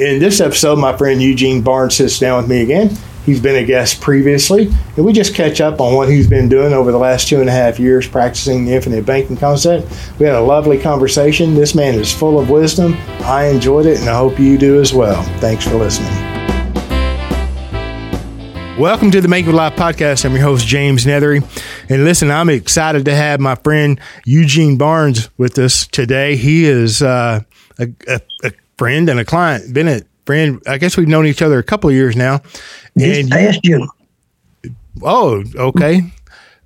[0.00, 2.90] in this episode, my friend Eugene Barnes sits down with me again.
[3.26, 6.72] He's been a guest previously, and we just catch up on what he's been doing
[6.72, 9.86] over the last two and a half years practicing the infinite banking concept.
[10.18, 11.54] We had a lovely conversation.
[11.54, 12.94] This man is full of wisdom.
[13.20, 15.22] I enjoyed it, and I hope you do as well.
[15.38, 16.10] Thanks for listening.
[18.78, 20.24] Welcome to the Banking With Life podcast.
[20.24, 21.44] I'm your host, James Neathery.
[21.90, 26.36] And listen, I'm excited to have my friend Eugene Barnes with us today.
[26.36, 27.42] He is uh,
[27.78, 30.62] a, a, a, friend and a client, been a friend.
[30.66, 32.40] I guess we've known each other a couple of years now.
[32.94, 33.86] This past June.
[35.02, 36.00] Oh, okay.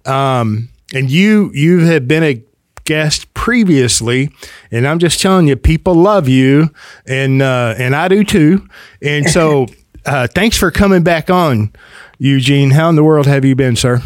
[0.07, 2.41] Um, and you you have been a
[2.85, 4.31] guest previously,
[4.71, 6.71] and I'm just telling you, people love you,
[7.05, 8.69] and uh, and I do too.
[9.03, 9.67] And so,
[10.07, 11.73] uh, thanks for coming back on.
[12.19, 14.01] Eugene, how in the world have you been, sir?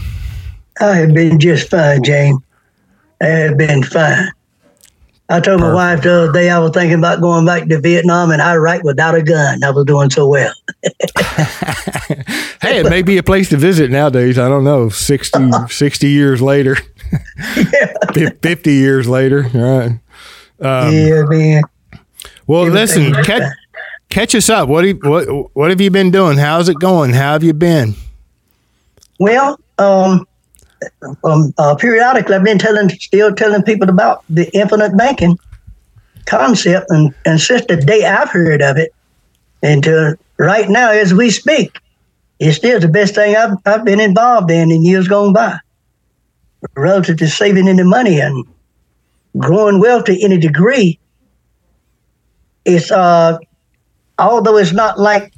[0.81, 2.39] I have been just fine, Jane.
[3.21, 4.31] I have been fine.
[5.31, 5.61] I told Perfect.
[5.61, 8.83] my wife the other day I was thinking about going back to Vietnam and Iraq
[8.83, 9.63] without a gun.
[9.63, 10.55] I was doing so well.
[12.63, 14.39] hey, it may be a place to visit nowadays.
[14.39, 16.79] I don't know, 60, 60 years later,
[17.57, 18.31] yeah.
[18.41, 19.51] 50 years later.
[19.55, 20.01] All right.
[20.61, 21.63] Um, yeah, man.
[22.47, 23.53] Well, listen, catch,
[24.09, 24.71] catch us up.
[24.71, 26.39] What, you, what, what have you been doing?
[26.39, 27.13] How's it going?
[27.13, 27.95] How have you been?
[29.19, 30.27] Well, um,
[31.25, 35.39] um, uh, periodically, I've been telling, still telling people about the infinite banking
[36.27, 38.93] concept, and, and since the day I've heard of it,
[39.63, 41.79] until right now, as we speak,
[42.39, 45.59] it's still the best thing I've, I've been involved in in years gone by,
[46.77, 48.47] relative to saving any money and
[49.37, 50.99] growing wealth to any degree.
[52.65, 53.39] It's uh,
[54.19, 55.33] although it's not like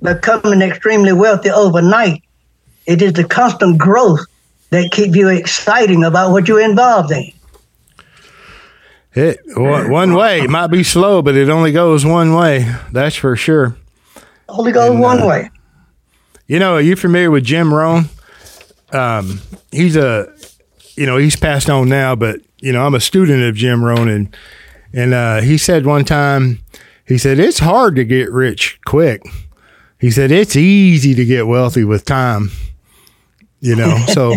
[0.00, 2.22] becoming extremely wealthy overnight,
[2.86, 4.26] it is the constant growth
[4.72, 7.30] that keep you exciting about what you're involved in.
[9.14, 10.40] It one way.
[10.40, 12.74] It might be slow, but it only goes one way.
[12.90, 13.76] That's for sure.
[14.48, 15.50] Only goes and, one uh, way.
[16.46, 18.06] You know, are you familiar with Jim Rohn?
[18.90, 20.34] Um, he's a,
[20.94, 24.08] you know, he's passed on now, but you know, I'm a student of Jim Rohn,
[24.08, 24.34] and
[24.94, 26.60] and uh, he said one time,
[27.06, 29.22] he said it's hard to get rich quick.
[30.00, 32.50] He said it's easy to get wealthy with time
[33.62, 34.34] you know so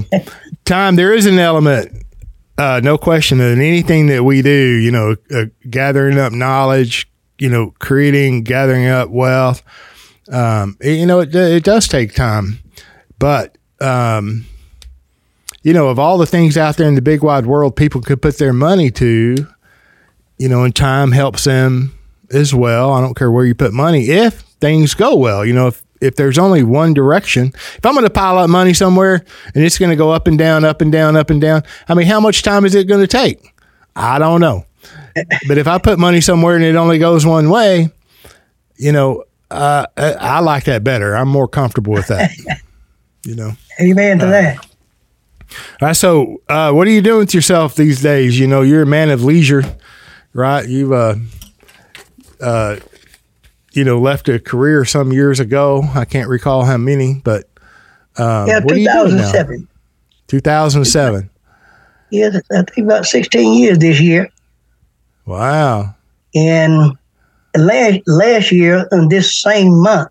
[0.64, 1.92] time there is an element
[2.58, 7.50] uh, no question in anything that we do you know uh, gathering up knowledge you
[7.50, 9.62] know creating gathering up wealth
[10.32, 12.60] um, it, you know it, it does take time.
[13.20, 14.46] But um,
[15.64, 18.22] you know of all the things out there in the big wide world people could
[18.22, 19.48] put their money to
[20.38, 21.98] you know and time helps them
[22.32, 22.94] as well.
[22.94, 26.16] I don't care where you put money if things go well you know if if
[26.16, 29.92] there's only one direction, if I'm going to pile up money somewhere and it's going
[29.92, 32.44] to go up and down, up and down, up and down, I mean, how much
[32.44, 33.54] time is it going to take?
[33.96, 34.66] I don't know.
[35.48, 37.90] but if I put money somewhere and it only goes one way,
[38.76, 41.16] you know, uh, I like that better.
[41.16, 42.32] I'm more comfortable with that.
[43.24, 43.54] you know.
[43.80, 44.58] Amen to uh, that.
[45.82, 45.96] All right.
[45.96, 48.40] So, uh, what are you doing with yourself these days?
[48.40, 49.64] You know, you're a man of leisure,
[50.34, 50.68] right?
[50.68, 51.16] You've uh,
[52.42, 52.78] uh,
[53.76, 55.84] you know, left a career some years ago.
[55.94, 57.50] I can't recall how many, but
[58.18, 59.68] um, yeah, 2007.
[60.28, 61.30] 2007.
[62.10, 64.30] Yeah, I think about 16 years this year.
[65.26, 65.94] Wow.
[66.34, 66.98] And
[67.58, 70.10] last last year, in this same month,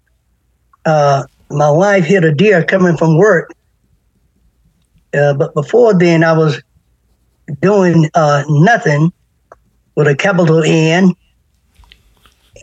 [0.84, 3.50] uh, my wife hit a deer coming from work.
[5.14, 6.60] Uh, but before then, I was
[7.60, 9.12] doing uh, nothing
[9.94, 11.14] with a capital N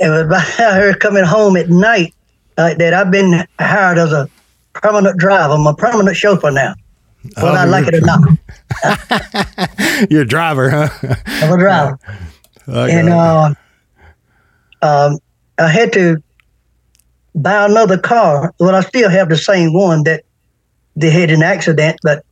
[0.02, 2.14] and about her coming home at night
[2.58, 4.30] uh, that I've been hired as a
[4.74, 5.54] permanent driver.
[5.54, 6.76] I'm a permanent chauffeur now.
[7.36, 8.22] Whether oh, I like it or not.
[10.10, 10.90] you're a driver, huh?
[11.28, 12.00] I'm a driver.
[12.68, 13.54] and uh,
[14.82, 15.20] um,
[15.60, 16.22] I had to
[17.36, 18.54] buy another car.
[18.60, 20.24] Well, I still have the same one that
[20.96, 22.26] they had an accident, but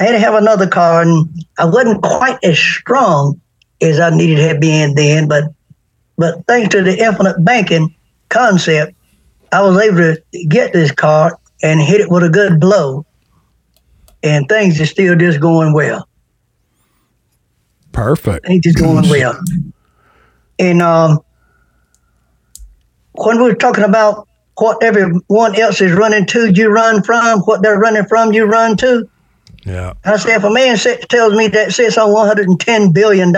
[0.00, 1.28] I had to have another car, and
[1.58, 3.38] I wasn't quite as strong
[3.82, 5.52] as I needed to have been then, but
[6.18, 7.94] but thanks to the infinite banking
[8.28, 8.94] concept,
[9.52, 13.06] I was able to get this car and hit it with a good blow.
[14.22, 16.08] And things are still just going well.
[17.92, 18.46] Perfect.
[18.46, 19.40] Things just going well.
[20.58, 21.20] And um,
[23.12, 27.62] when we were talking about what everyone else is running to, you run from, what
[27.62, 29.08] they're running from, you run to.
[29.64, 29.92] Yeah.
[30.04, 30.76] I say, if a man
[31.08, 33.32] tells me that sits on $110 billion,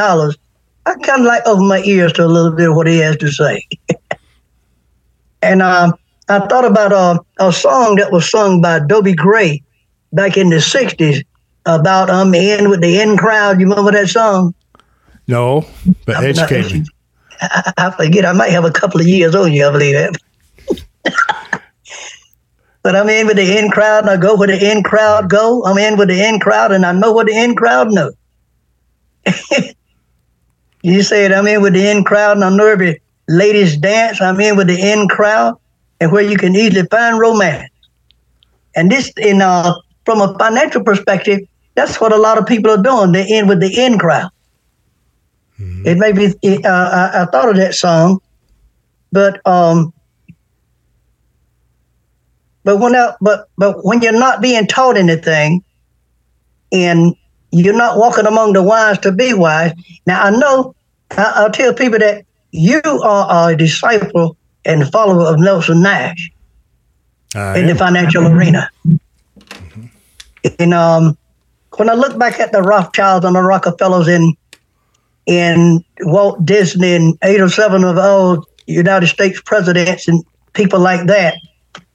[0.87, 3.17] I kind of like open my ears to a little bit of what he has
[3.19, 3.63] to say.
[5.43, 5.93] and uh,
[6.29, 9.63] I thought about uh, a song that was sung by Dobie Gray
[10.13, 11.25] back in the 60s
[11.67, 13.61] about um in with the in crowd.
[13.61, 14.55] You remember that song?
[15.29, 15.67] No,
[16.07, 16.85] but educate me.
[17.41, 18.25] I, I forget.
[18.25, 19.67] I might have a couple of years on you.
[19.67, 21.63] I believe that.
[22.83, 25.63] but I'm in with the in crowd, and I go where the in crowd go.
[25.65, 28.13] I'm in with the in crowd, and I know what the in crowd know.
[30.83, 34.21] You said I'm in with the in crowd, and I know every ladies dance.
[34.21, 35.59] I'm in with the in crowd,
[36.01, 37.71] and where you can easily find romance.
[38.75, 39.75] And this, in uh,
[40.05, 41.41] from a financial perspective,
[41.75, 43.13] that's what a lot of people are doing.
[43.13, 44.31] They're in with the in crowd.
[45.59, 45.87] Mm-hmm.
[45.87, 46.27] It may be.
[46.65, 48.21] Uh, I, I, thought of that song,
[49.13, 49.93] but um,
[52.65, 55.63] but when I, but but when you're not being taught anything,
[56.73, 57.15] and
[57.53, 59.73] you're not walking among the wise to be wise.
[60.07, 60.75] Now I know
[61.11, 66.31] I, I'll tell people that you are a disciple and follower of Nelson Nash
[67.35, 68.69] in the financial arena.
[68.87, 69.87] Mm-hmm.
[70.59, 71.17] And um,
[71.77, 74.35] when I look back at the Rothschilds and the Rockefellers in
[75.27, 80.25] in Walt Disney and eight or seven of all United States presidents and
[80.55, 81.35] people like that,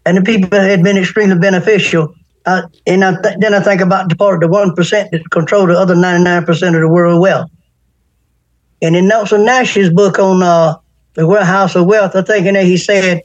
[0.05, 2.13] and the people that had been extremely beneficial.
[2.45, 5.31] Uh, and I th- then I think about the part of the one percent that
[5.31, 7.49] control the other ninety nine percent of the world wealth.
[8.81, 10.75] And in Nelson Nash's book on uh,
[11.15, 13.21] the Warehouse of Wealth, I think in there he said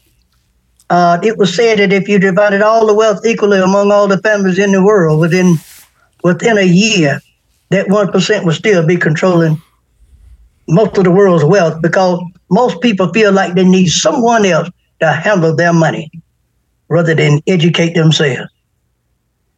[0.89, 4.19] uh, it was said that if you divided all the wealth equally among all the
[4.19, 5.57] families in the world within
[6.25, 7.21] within a year,
[7.69, 9.61] that one percent would still be controlling
[10.67, 14.71] most of the world's wealth because most people feel like they need someone else
[15.01, 16.11] to handle their money
[16.89, 18.51] rather than educate themselves.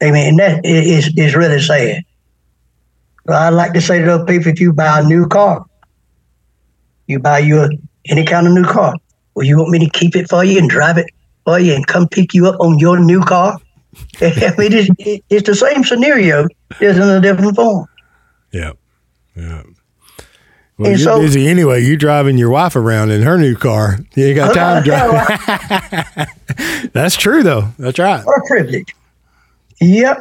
[0.03, 2.03] I mean, that is, is really sad.
[3.25, 5.65] But I like to say to those people, if you buy a new car,
[7.07, 7.71] you buy your
[8.07, 8.97] any kind of new car,
[9.35, 11.07] well, you want me to keep it for you and drive it
[11.45, 13.59] for you and come pick you up on your new car?
[14.21, 16.49] I mean, it's, it's the same scenario,
[16.81, 17.87] just in a different form.
[18.53, 18.73] Yeah,
[19.37, 19.63] yeah.
[20.79, 21.85] Well, and you're so, busy anyway.
[21.85, 23.99] You driving your wife around in her new car.
[24.17, 24.83] You ain't got uh-huh.
[24.83, 26.27] time to
[26.57, 26.93] drive.
[26.93, 27.69] That's true, though.
[27.79, 28.25] That's right.
[28.25, 28.95] What a privilege.
[29.83, 30.19] Yep.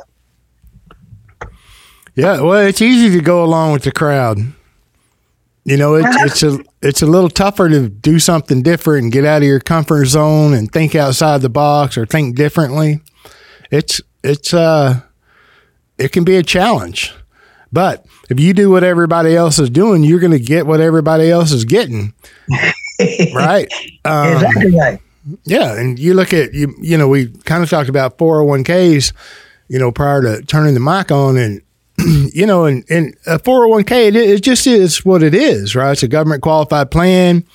[2.15, 2.41] Yeah.
[2.41, 4.39] Well, it's easy to go along with the crowd.
[5.63, 6.25] You know, it's uh-huh.
[6.25, 9.59] it's a it's a little tougher to do something different and get out of your
[9.59, 13.01] comfort zone and think outside the box or think differently.
[13.69, 15.01] It's it's uh
[15.97, 17.13] it can be a challenge.
[17.71, 21.31] But if you do what everybody else is doing, you're going to get what everybody
[21.31, 22.13] else is getting.
[23.33, 23.71] right?
[24.03, 24.99] Um, exactly right.
[25.43, 29.13] Yeah, and you look at you you know, we kind of talked about 401k's,
[29.71, 31.61] you know, prior to turning the mic on and
[32.33, 35.93] you know, and, and a 401k, it, it just is what it is, right?
[35.93, 37.45] It's a government qualified plan,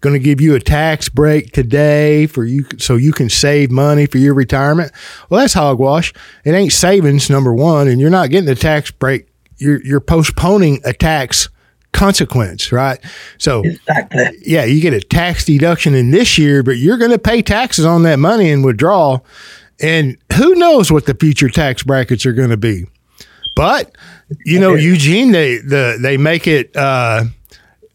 [0.00, 4.06] going to give you a tax break today for you, so you can save money
[4.06, 4.90] for your retirement.
[5.28, 6.14] Well, that's hogwash.
[6.44, 9.26] It ain't savings, number one, and you're not getting a tax break.
[9.58, 11.50] You're, you're postponing a tax
[11.92, 12.98] consequence, right?
[13.36, 14.24] So, exactly.
[14.40, 17.84] yeah, you get a tax deduction in this year, but you're going to pay taxes
[17.84, 19.20] on that money and withdraw.
[19.80, 22.86] And who knows what the future tax brackets are going to be?
[23.54, 23.96] But
[24.44, 27.24] you know, Eugene, they the they make it uh,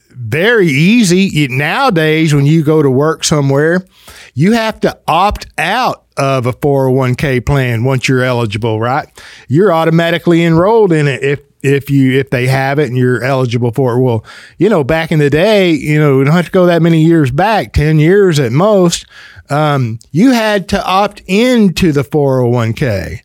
[0.09, 2.33] very easy nowadays.
[2.33, 3.85] When you go to work somewhere,
[4.33, 8.79] you have to opt out of a 401k plan once you're eligible.
[8.79, 9.07] Right,
[9.47, 13.71] you're automatically enrolled in it if if you if they have it and you're eligible
[13.71, 14.01] for it.
[14.01, 14.25] Well,
[14.57, 17.03] you know, back in the day, you know, we don't have to go that many
[17.03, 19.05] years back, ten years at most.
[19.49, 23.21] Um, you had to opt into the 401k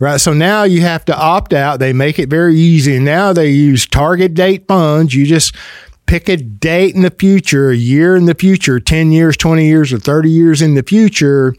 [0.00, 0.20] right?
[0.20, 1.78] So now you have to opt out.
[1.78, 2.98] They make it very easy.
[2.98, 5.14] Now they use target date funds.
[5.14, 5.54] You just
[6.06, 9.92] pick a date in the future, a year in the future, 10 years, 20 years,
[9.92, 11.54] or 30 years in the future.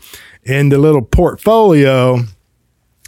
[0.45, 2.23] And the little portfolio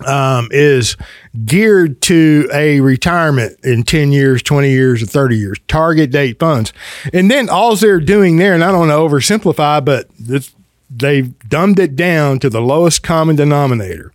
[0.05, 0.97] um, is
[1.45, 6.73] geared to a retirement in 10 years, 20 years, or 30 years, target date funds.
[7.13, 10.09] And then all they're doing there, and I don't want to oversimplify, but
[10.89, 14.11] they've dumbed it down to the lowest common denominator.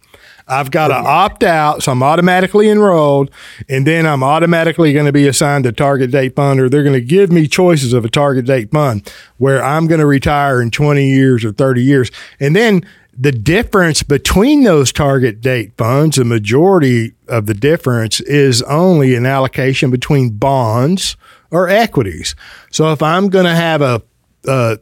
[0.49, 3.31] I've got to opt out, so I'm automatically enrolled,
[3.69, 6.95] and then I'm automatically going to be assigned a target date fund, or they're going
[6.95, 10.71] to give me choices of a target date fund where I'm going to retire in
[10.71, 12.11] 20 years or 30 years.
[12.41, 12.83] And then
[13.21, 19.27] the difference between those target date funds, the majority of the difference is only an
[19.27, 21.17] allocation between bonds
[21.51, 22.37] or equities.
[22.71, 24.03] So if I'm going to have a,
[24.47, 24.79] a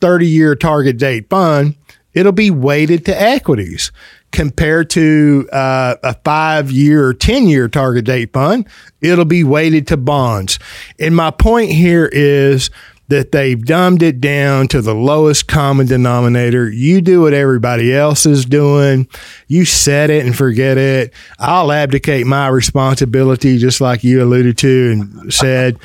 [0.00, 1.76] 30 year target date fund,
[2.14, 3.92] it'll be weighted to equities
[4.32, 8.66] compared to uh, a five year or 10 year target date fund,
[9.00, 10.58] it'll be weighted to bonds.
[10.98, 12.70] And my point here is
[13.12, 16.70] that they've dumbed it down to the lowest common denominator.
[16.70, 19.06] You do what everybody else is doing.
[19.48, 21.12] You set it and forget it.
[21.38, 25.78] I'll abdicate my responsibility, just like you alluded to and said.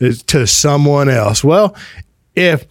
[0.00, 1.44] to someone else.
[1.44, 1.76] Well,
[2.34, 2.66] if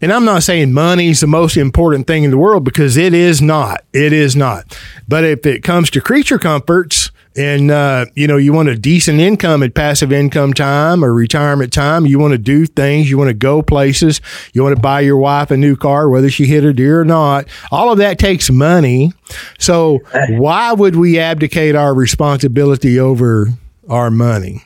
[0.00, 3.42] and I'm not saying money's the most important thing in the world because it is
[3.42, 3.84] not.
[3.92, 4.78] It is not.
[5.08, 9.20] But if it comes to creature comforts, and uh, you know you want a decent
[9.20, 13.28] income at passive income time or retirement time you want to do things you want
[13.28, 14.20] to go places
[14.52, 17.04] you want to buy your wife a new car whether she hit a deer or
[17.04, 17.46] not.
[17.70, 19.12] All of that takes money.
[19.58, 23.48] So why would we abdicate our responsibility over
[23.88, 24.64] our money?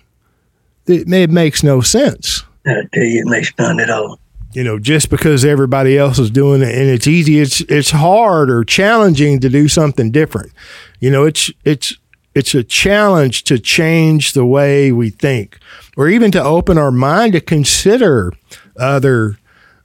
[0.86, 2.44] It, it makes no sense.
[2.66, 4.18] I tell you, it makes none at all.
[4.52, 8.50] You know, just because everybody else is doing it and it's easy, it's it's hard
[8.50, 10.52] or challenging to do something different.
[11.00, 11.96] You know, it's it's
[12.34, 15.58] it's a challenge to change the way we think
[15.96, 18.32] or even to open our mind to consider
[18.78, 19.38] other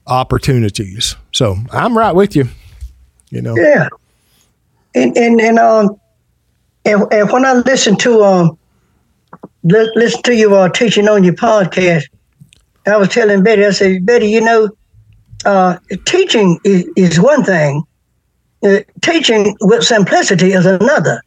[0.06, 1.16] opportunities.
[1.34, 2.48] So I'm right with you.
[3.30, 3.56] You know.
[3.58, 3.90] Yeah.
[4.96, 6.00] And and and um
[6.86, 8.58] and, and when I listen to um
[9.64, 12.06] li- listen to you uh, teaching on your podcast,
[12.86, 14.70] I was telling Betty, I said, Betty, you know,
[15.46, 17.84] uh, teaching is, is one thing.
[18.64, 21.22] Uh, teaching with simplicity is another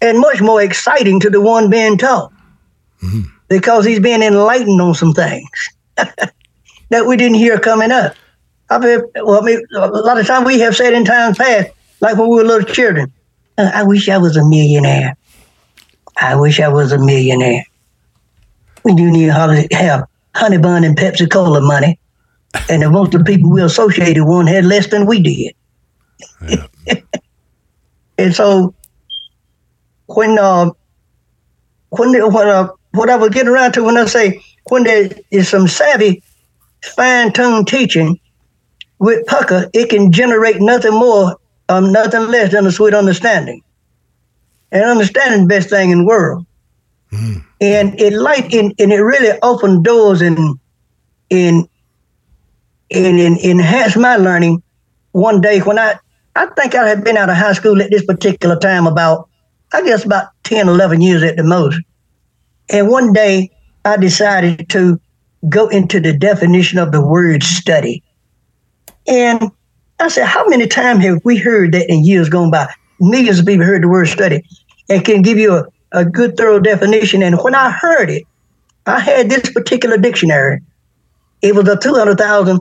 [0.00, 2.32] and much more exciting to the one being taught
[3.02, 3.22] mm-hmm.
[3.48, 5.48] because he's being enlightened on some things
[5.96, 8.14] that we didn't hear coming up.
[8.68, 11.70] I've heard, well, I mean, a lot of times we have said in times past,
[12.00, 13.12] like when we were little children,
[13.58, 15.16] uh, I wish I was a millionaire.
[16.16, 17.64] I wish I was a millionaire.
[18.84, 19.32] We do need to
[19.72, 20.04] have
[20.34, 21.98] honey bun and Pepsi Cola money.
[22.68, 25.54] And most of the people we associated with had less than we did.
[26.48, 26.94] Yeah.
[28.18, 28.74] and so
[30.14, 30.70] when uh,
[31.90, 35.48] when when uh, what I was getting around to when I say when there is
[35.48, 36.22] some savvy,
[36.82, 38.18] fine-tuned teaching
[38.98, 41.36] with pucker, it can generate nothing more,
[41.68, 43.62] um, nothing less than a sweet understanding.
[44.72, 46.46] And understanding the best thing in the world.
[47.10, 47.44] Mm.
[47.60, 50.38] And it light and, and it really opened doors and
[51.28, 51.68] in
[52.92, 54.62] and, and enhanced my learning
[55.12, 55.98] one day when I
[56.36, 59.29] I think I had been out of high school at this particular time about
[59.72, 61.80] I guess about 10, 11 years at the most.
[62.70, 63.50] And one day
[63.84, 65.00] I decided to
[65.48, 68.02] go into the definition of the word study.
[69.06, 69.50] And
[69.98, 72.68] I said, how many times have we heard that in years gone by?
[73.00, 74.44] Millions of people heard the word study
[74.88, 77.22] and can give you a, a good, thorough definition.
[77.22, 78.24] And when I heard it,
[78.86, 80.60] I had this particular dictionary.
[81.42, 82.60] It was a 200,000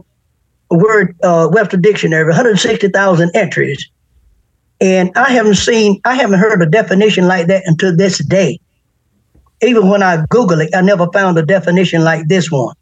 [0.70, 3.90] word uh, Webster dictionary, 160,000 entries.
[4.82, 8.60] And I haven't seen, I haven't heard a definition like that until this day.
[9.62, 12.76] Even when I Google it, I never found a definition like this one.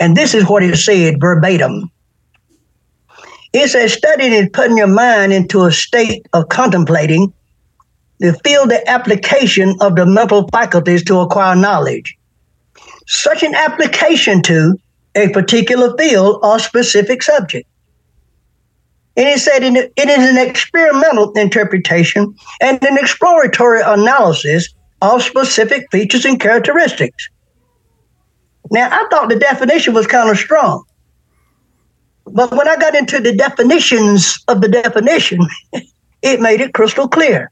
[0.00, 1.90] And this is what it said verbatim.
[3.52, 7.32] It says studying is putting your mind into a state of contemplating
[8.20, 12.16] to feel the application of the mental faculties to acquire knowledge.
[13.06, 14.76] Such an application to
[15.14, 17.68] a particular field or specific subject.
[19.16, 24.68] And he said it is an experimental interpretation and an exploratory analysis
[25.00, 27.28] of specific features and characteristics.
[28.70, 30.84] Now, I thought the definition was kind of strong.
[32.26, 35.40] But when I got into the definitions of the definition,
[36.22, 37.50] it made it crystal clear.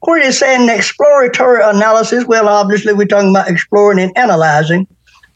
[0.00, 4.86] Where said an exploratory analysis, well, obviously we're talking about exploring and analyzing.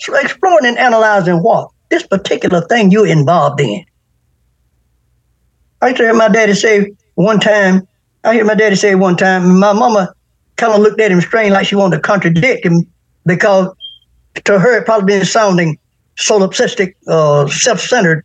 [0.01, 1.71] So exploring and analyzing what?
[1.91, 3.85] This particular thing you're involved in.
[5.83, 7.87] I used to hear my daddy say one time,
[8.23, 10.15] I hear my daddy say one time, my mama
[10.57, 12.87] kind of looked at him strange like she wanted to contradict him
[13.27, 13.69] because
[14.45, 15.77] to her it probably been sounding
[16.17, 18.25] solipsistic, uh, self-centered.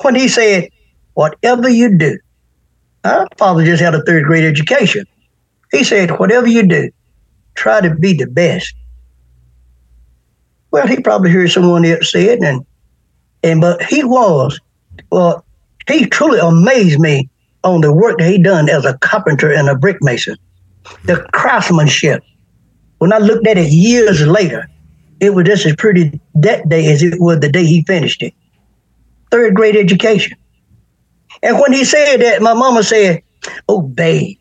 [0.00, 0.70] When he said,
[1.12, 2.18] whatever you do,
[3.04, 5.04] our father just had a third grade education.
[5.72, 6.90] He said, whatever you do,
[7.54, 8.74] try to be the best.
[10.70, 12.64] Well, he probably heard someone else say it, and
[13.42, 14.60] and but he was.
[15.10, 15.45] Well,
[15.88, 17.28] he truly amazed me
[17.64, 20.36] on the work that he done as a carpenter and a brick mason.
[21.04, 22.22] The craftsmanship.
[22.98, 24.68] When I looked at it years later,
[25.20, 28.34] it was just as pretty that day as it was the day he finished it.
[29.30, 30.36] Third grade education.
[31.42, 33.22] And when he said that, my mama said,
[33.68, 34.38] Oh, babe,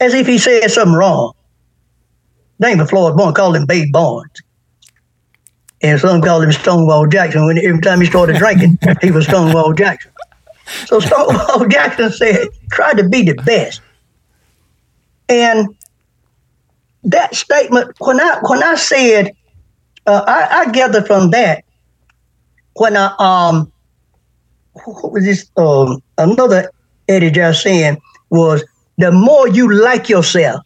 [0.00, 1.32] as if he said something wrong.
[2.58, 4.42] Name of Floyd Barnes called him Babe Barnes.
[5.82, 7.46] And some called him Stonewall Jackson.
[7.46, 10.09] When every time he started drinking, he was Stonewall Jackson.
[10.86, 13.80] So Stonewall Jackson said, try to be the best.
[15.28, 15.76] And
[17.04, 19.32] that statement, when I when I said,
[20.06, 21.64] uh, I, I gathered from that
[22.74, 23.72] when I um
[24.72, 26.70] what was this um another
[27.08, 28.00] Eddie just saying
[28.30, 28.64] was
[28.98, 30.60] the more you like yourself,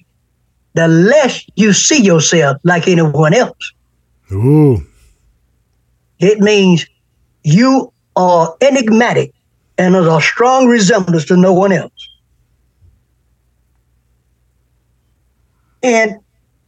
[0.74, 3.72] the less you see yourself like anyone else.
[4.32, 4.84] Ooh.
[6.18, 6.86] It means
[7.42, 9.32] you are enigmatic
[9.78, 12.08] and there's a strong resemblance to no one else.
[15.82, 16.16] And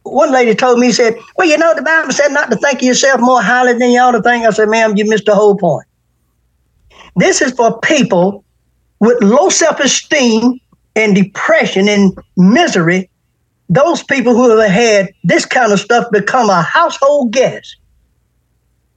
[0.03, 2.83] one lady told me, said, Well, you know, the Bible said not to think of
[2.83, 4.45] yourself more highly than you ought to think.
[4.45, 5.87] I said, Ma'am, you missed the whole point.
[7.15, 8.43] This is for people
[8.99, 10.59] with low self esteem
[10.95, 13.09] and depression and misery.
[13.69, 17.75] Those people who have had this kind of stuff become a household guest.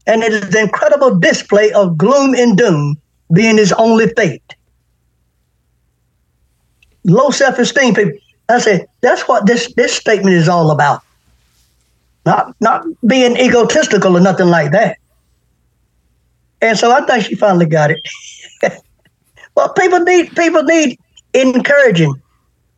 [0.06, 2.99] And it is an incredible display of gloom and doom
[3.32, 4.54] being his only fate.
[7.04, 8.18] Low self esteem people.
[8.48, 11.02] I said, that's what this, this statement is all about.
[12.26, 14.98] Not, not being egotistical or nothing like that.
[16.60, 18.00] And so I think she finally got it.
[19.54, 20.98] well, people need people need
[21.32, 22.20] encouraging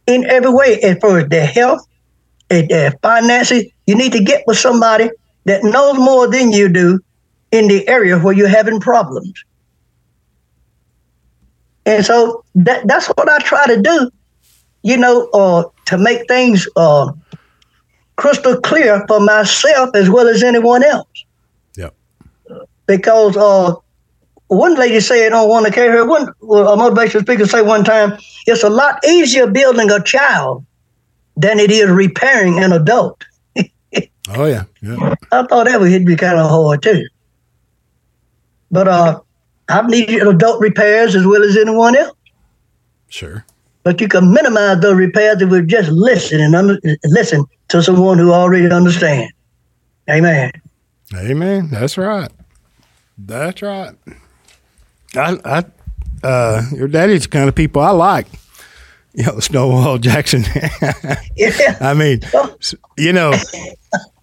[0.06, 1.86] in every way as far as their health,
[2.52, 3.64] and their finances.
[3.86, 5.10] You need to get with somebody
[5.46, 7.00] that knows more than you do
[7.50, 9.32] in the area where you're having problems.
[11.84, 14.10] And so that, that's what I try to do,
[14.82, 17.12] you know, uh, to make things uh,
[18.16, 21.24] crystal clear for myself as well as anyone else.
[21.76, 21.94] Yep.
[22.86, 23.74] Because uh,
[24.48, 28.70] one lady said on one occasion, one a motivational speaker say one time, it's a
[28.70, 30.64] lot easier building a child
[31.36, 33.24] than it is repairing an adult.
[34.28, 35.14] oh yeah, yeah.
[35.32, 37.06] I thought that would be kind of hard too.
[38.70, 39.20] But uh,
[39.68, 42.16] I've needed adult repairs as well as anyone else.
[43.08, 43.44] Sure.
[43.84, 48.18] But you can minimize those repairs if we just listen and under, listen to someone
[48.18, 49.32] who already understands.
[50.08, 50.52] Amen.
[51.14, 51.68] Amen.
[51.70, 52.30] That's right.
[53.18, 53.94] That's right.
[55.14, 58.26] I, I, uh, your daddy's the kind of people I like.
[59.14, 60.44] You know, Stonewall Jackson.
[61.36, 61.76] yeah.
[61.80, 62.20] I mean,
[62.96, 63.34] you know,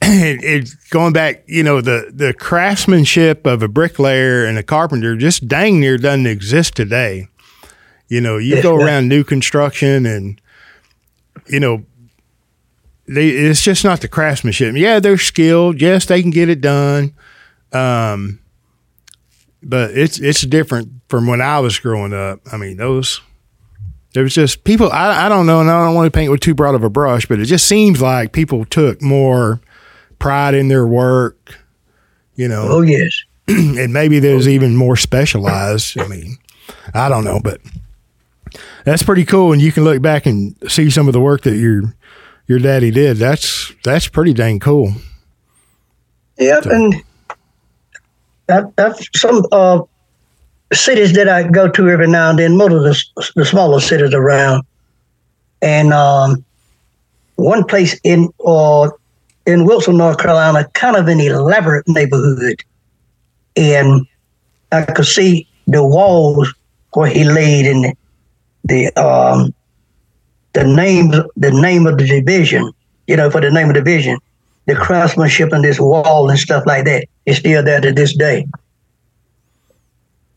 [0.02, 5.16] it, it, going back, you know, the, the craftsmanship of a bricklayer and a carpenter
[5.16, 7.28] just dang near doesn't exist today.
[8.08, 10.42] You know, you go around new construction and,
[11.48, 11.86] you know,
[13.08, 14.76] they, it's just not the craftsmanship.
[14.76, 15.82] Yeah, they're skilled.
[15.82, 17.14] Yes, they can get it done.
[17.72, 18.40] Um,
[19.62, 22.40] but it's it's different from when I was growing up.
[22.52, 23.22] I mean, those
[24.14, 24.92] there was just people.
[24.92, 26.90] I I don't know, and I don't want to paint with too broad of a
[26.90, 29.60] brush, but it just seems like people took more
[30.20, 31.58] pride in their work.
[32.36, 32.68] You know.
[32.70, 33.24] Oh yes.
[33.48, 36.00] and maybe there's even more specialized.
[36.00, 36.38] I mean,
[36.94, 37.60] I don't know, but
[38.84, 39.54] that's pretty cool.
[39.54, 41.96] And you can look back and see some of the work that your
[42.48, 43.18] your daddy did.
[43.18, 44.94] That's that's pretty dang cool.
[46.38, 46.70] Yep, so.
[46.72, 47.04] and
[48.48, 49.82] that, that's some uh,
[50.74, 52.58] cities that I go to every now and then.
[52.58, 54.64] Most of the, the smaller cities around,
[55.62, 56.44] and um,
[57.36, 58.90] one place in uh,
[59.46, 62.64] in Wilson, North Carolina, kind of an elaborate neighborhood,
[63.56, 64.06] and
[64.72, 66.54] I could see the walls
[66.94, 67.96] where he laid in the,
[68.64, 69.54] the um,
[70.54, 72.72] the name the name of the division,
[73.08, 74.18] you know, for the name of the division,
[74.66, 78.46] the craftsmanship in this wall and stuff like that is still there to this day.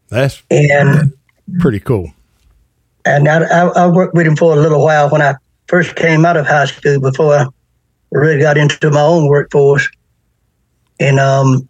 [0.09, 1.13] That's and
[1.59, 2.13] pretty cool.
[3.05, 5.35] And I, I, I, worked with him for a little while when I
[5.67, 7.49] first came out of high school before
[8.13, 9.89] really got into my own workforce.
[11.01, 11.69] And um,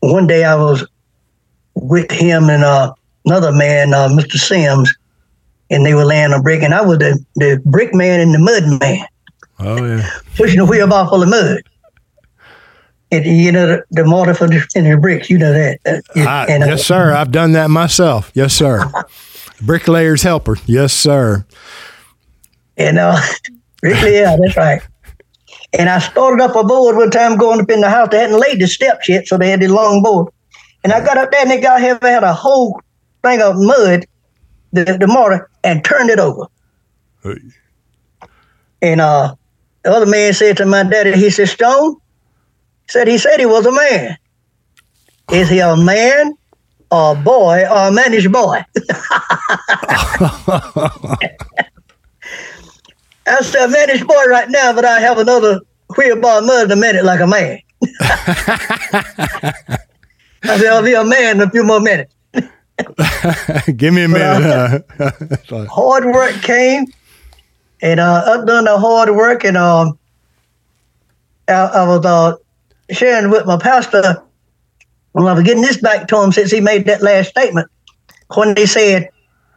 [0.00, 0.86] one day I was
[1.74, 4.36] with him and uh, another man, uh, Mr.
[4.36, 4.94] Sims,
[5.70, 8.38] and they were laying a brick, and I was the, the brick man and the
[8.38, 9.06] mud man.
[9.58, 11.62] Oh yeah, pushing the wheelbarrow full of mud.
[13.10, 15.78] And you know the, the mortar for the, and the bricks, you know that.
[15.86, 17.12] Uh, I, and, uh, yes, sir.
[17.12, 18.30] I've done that myself.
[18.34, 18.90] Yes, sir.
[19.62, 20.56] Bricklayer's helper.
[20.66, 21.46] Yes, sir.
[22.76, 23.20] And uh,
[23.84, 24.82] yeah, that's right.
[25.78, 28.08] And I started up a board one time going up in the house.
[28.10, 30.32] They hadn't laid the steps yet, so they had this long board.
[30.82, 32.80] And I got up there and they got here, had a whole
[33.22, 34.06] thing of mud,
[34.72, 36.46] the, the mortar, and turned it over.
[37.22, 37.36] Hey.
[38.82, 39.34] And uh,
[39.82, 41.96] the other man said to my daddy, he said, Stone,
[42.86, 44.16] said he said he was a man.
[45.32, 46.34] Is he a man
[46.90, 48.62] or a boy or a managed boy?
[53.26, 55.60] I said, managed boy right now, but I have another
[55.96, 57.58] wheelbarrow mud in a minute like a man.
[60.46, 62.14] I said, I'll be a man in a few more minutes.
[63.76, 64.84] Give me a minute.
[64.98, 66.86] Uh, hard work came,
[67.80, 69.98] and uh, I've done the hard work, and um,
[71.48, 72.36] I, I was uh,
[72.90, 74.22] sharing with my pastor.
[75.12, 77.70] Well, I was getting this back to him since he made that last statement
[78.34, 79.08] when he said,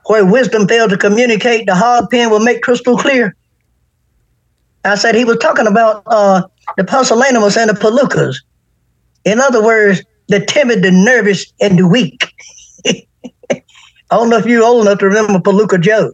[0.05, 3.35] "Where wisdom failed to communicate, the hard pen will make crystal clear."
[4.87, 6.43] I said he was talking about uh,
[6.77, 8.37] the pusillanimous and the palookas.
[9.25, 12.33] In other words, the timid, the nervous, and the weak.
[12.85, 13.61] I
[14.11, 16.13] don't know if you're old enough to remember Palooka Joe.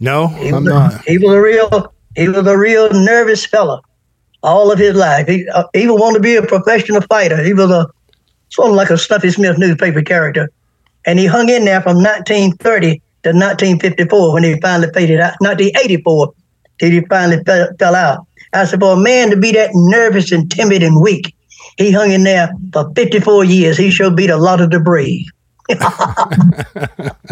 [0.00, 1.04] No, he I'm was, not.
[1.04, 3.80] He was a real, he was a real nervous fella
[4.42, 5.26] all of his life.
[5.26, 7.42] He uh, he wanted to be a professional fighter.
[7.42, 7.86] He was a
[8.50, 10.50] sort of like a Snuffy Smith newspaper character,
[11.04, 15.34] and he hung in there from 1930 to 1954 when he finally faded out.
[15.40, 16.32] 1984
[16.78, 18.26] till he finally fell, fell out.
[18.52, 21.34] I said, for a man to be that nervous and timid and weak,
[21.76, 23.76] he hung in there for 54 years.
[23.76, 25.26] He sure beat a lot of the brave.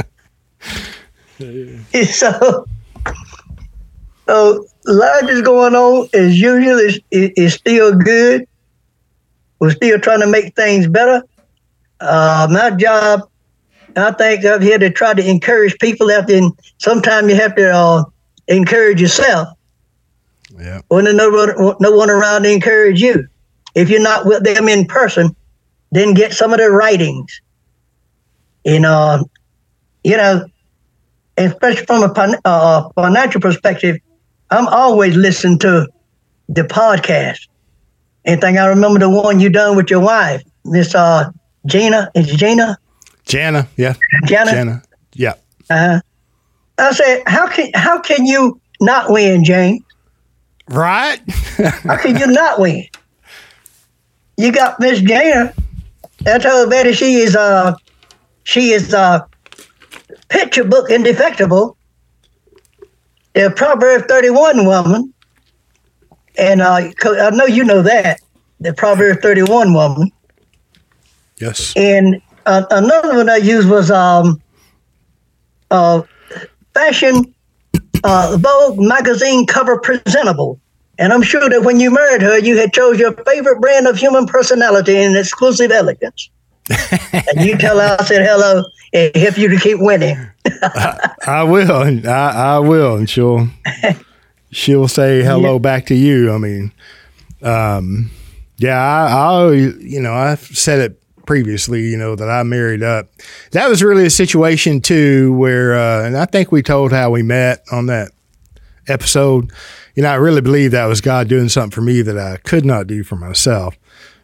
[2.13, 2.67] so,
[4.27, 6.79] so life is going on as usual.
[6.79, 8.47] It's, it's still good.
[9.59, 11.23] We're still trying to make things better.
[12.01, 13.29] Uh, my job,
[13.97, 16.43] I think I'm here to try to encourage people out there.
[16.79, 18.05] Sometimes you have to uh,
[18.49, 19.49] encourage yourself.
[20.59, 20.81] Yeah.
[20.89, 23.29] When there's no one, no one around to encourage you.
[23.75, 25.35] If you're not with them in person,
[25.93, 27.41] then get some of their writings.
[28.65, 29.25] And, uh,
[30.03, 30.47] you know,
[31.37, 33.99] especially from a uh, financial perspective,
[34.51, 35.89] I'm always listening to
[36.49, 37.49] the podcast.
[38.25, 41.31] And think I remember the one you done with your wife, Miss uh,
[41.67, 42.11] Gina.
[42.15, 42.79] Is Gina?
[43.25, 43.95] Jana, yeah.
[44.25, 44.51] Jana.
[44.51, 44.83] Jana,
[45.15, 45.35] yeah.
[45.69, 46.01] Uh,
[46.79, 49.85] I said, how can how can you not win, Jane?
[50.69, 51.21] Right?
[51.85, 52.87] how can you not win?
[54.37, 55.55] You got Miss Jana.
[56.27, 57.75] I told Betty she is uh
[58.45, 59.25] she is uh
[60.29, 61.77] picture book indefectible.
[63.35, 65.13] The Proverb 31 woman,
[66.39, 68.21] and uh, I know you know that,
[68.61, 70.11] the Proverb 31 woman.
[71.39, 71.75] Yes.
[71.77, 74.41] And uh, another one I used was um,
[75.71, 76.01] uh,
[76.77, 77.35] Fashion
[78.05, 80.61] uh, Vogue magazine cover presentable.
[80.99, 83.97] And I'm sure that when you married her, you had chose your favorite brand of
[83.97, 86.29] human personality and exclusive elegance.
[87.13, 88.63] and you tell her I said hello
[88.93, 90.19] and help you to keep winning.
[90.45, 91.73] I, I, will.
[92.07, 93.49] I, I will, and she'll
[94.51, 95.59] she'll say hello yeah.
[95.59, 96.33] back to you.
[96.33, 96.73] I mean,
[97.43, 98.11] um,
[98.59, 103.09] yeah, I, I you know I've said it previously, you know, that I married up.
[103.53, 107.23] That was really a situation too where, uh, and I think we told how we
[107.23, 108.13] met on that
[108.89, 109.53] episode.
[109.95, 112.65] You know, I really believe that was God doing something for me that I could
[112.65, 113.77] not do for myself.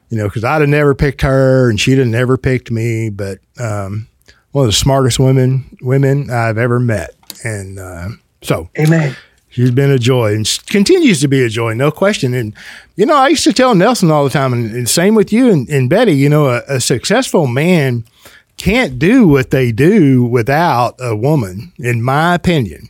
[0.09, 3.09] You know, because I'd have never picked her and she'd have never picked me.
[3.09, 4.09] But um,
[4.51, 8.09] one of the smartest women women I've ever met, and uh,
[8.43, 9.17] so amen.
[9.53, 12.33] She's been a joy and continues to be a joy, no question.
[12.33, 12.55] And,
[12.97, 15.51] you know, I used to tell Nelson all the time, and, and same with you
[15.51, 18.05] and, and Betty, you know, a, a, successful man
[18.57, 22.89] can't do what they do without a woman, in my opinion.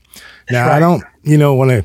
[0.52, 0.76] Now, right.
[0.76, 1.84] I don't, you know, want to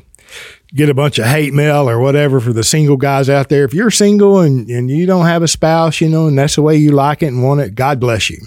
[0.72, 3.64] get a bunch of hate mail or whatever for the single guys out there.
[3.64, 6.62] If you're single and, and you don't have a spouse, you know, and that's the
[6.62, 8.46] way you like it and want it, God bless you.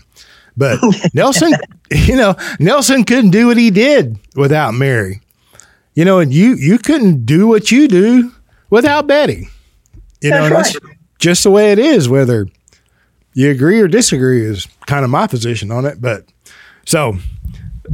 [0.56, 0.80] But
[1.14, 1.52] Nelson,
[1.92, 5.20] you know, Nelson couldn't do what he did without Mary
[5.94, 8.32] you know, and you you couldn't do what you do
[8.70, 9.48] without Betty.
[10.22, 10.64] You that's know, right.
[10.64, 10.78] that's
[11.20, 12.08] just the way it is.
[12.08, 12.48] Whether
[13.34, 16.02] you agree or disagree is kind of my position on it.
[16.02, 16.26] But
[16.86, 17.18] so,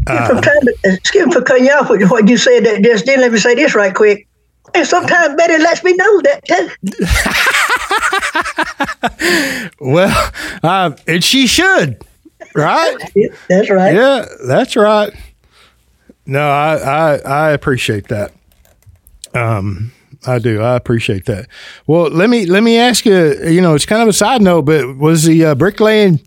[0.08, 0.42] uh,
[0.84, 2.66] excuse me for cutting you off with what you said.
[2.66, 4.28] That just then, let me say this right quick.
[4.74, 6.70] And sometimes Betty lets me know that too.
[9.80, 10.32] well,
[10.62, 12.02] uh, and she should,
[12.54, 12.98] right?
[13.48, 13.96] That's right.
[13.96, 15.14] Yeah, that's right.
[16.28, 18.34] No, I, I, I appreciate that.
[19.34, 19.94] Um,
[20.26, 20.62] I do.
[20.62, 21.48] I appreciate that.
[21.88, 23.34] Well, let me let me ask you.
[23.46, 26.20] You know, it's kind of a side note, but was the uh, bricklaying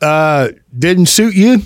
[0.00, 1.62] uh, didn't suit you?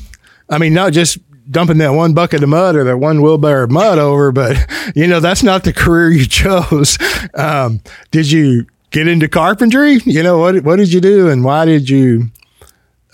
[0.50, 1.18] I mean, not just
[1.50, 4.56] dumping that one bucket of mud or that one wheelbarrow of mud over, but
[4.94, 6.98] you know, that's not the career you chose.
[7.34, 9.94] Um, did you get into carpentry?
[10.04, 12.30] You know, what what did you do, and why did you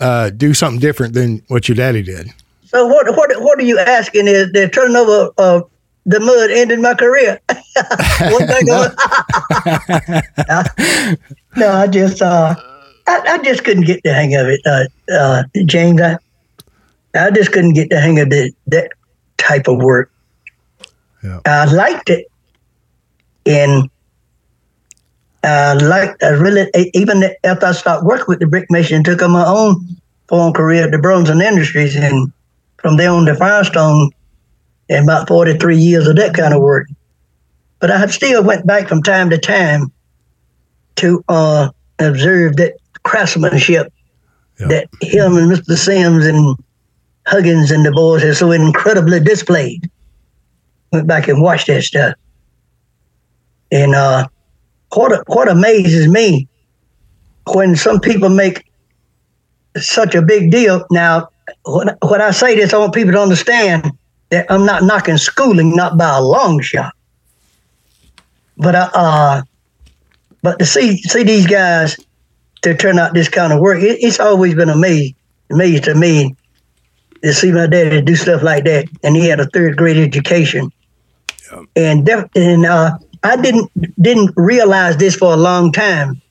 [0.01, 2.29] uh, do something different than what your daddy did?
[2.73, 4.27] So what what what are you asking?
[4.27, 5.69] Is the turnover of
[6.07, 7.39] the mud ended my career?
[7.49, 8.87] no.
[11.55, 12.55] no, I just uh,
[13.05, 16.01] I, I, just couldn't get the hang of it, uh, uh, James.
[16.01, 16.17] I
[17.13, 18.89] I just couldn't get the hang of the, that
[19.37, 20.11] type of work.
[21.23, 21.41] Yeah.
[21.45, 22.25] I liked it,
[23.45, 23.87] and
[25.43, 29.29] I liked I really even after I stopped working with the brick mason, took on
[29.29, 29.95] my own
[30.27, 32.33] form career at the Burlington Industries and
[32.83, 34.11] from there on to Firestone
[34.89, 36.87] and about 43 years of that kind of work.
[37.79, 39.91] But I still went back from time to time
[40.97, 43.91] to uh, observe that craftsmanship
[44.59, 44.67] yeah.
[44.67, 45.75] that him and Mr.
[45.75, 46.57] Sims and
[47.25, 49.89] Huggins and the boys have so incredibly displayed.
[50.91, 52.15] Went back and watched that stuff.
[53.71, 54.27] And uh,
[54.93, 56.47] what, what amazes me
[57.47, 58.69] when some people make
[59.77, 60.85] such a big deal.
[60.91, 61.29] Now,
[61.65, 63.91] when, when I say this, I want people to understand
[64.29, 66.93] that I'm not knocking schooling, not by a long shot.
[68.57, 69.41] But uh, uh
[70.41, 71.97] but to see see these guys
[72.61, 75.15] to turn out this kind of work, it, it's always been amazing,
[75.51, 76.35] amazing to me
[77.23, 78.87] to see my daddy do stuff like that.
[79.03, 80.71] And he had a third grade education,
[81.75, 86.21] and def- and uh, I didn't didn't realize this for a long time,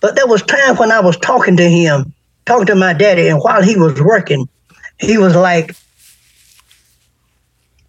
[0.00, 2.12] but there was time when I was talking to him,
[2.46, 4.48] talking to my daddy, and while he was working,
[4.98, 5.74] he was like,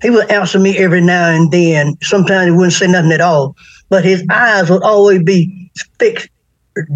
[0.01, 1.95] he would answer me every now and then.
[2.01, 3.55] Sometimes he wouldn't say nothing at all,
[3.89, 6.29] but his eyes would always be fixed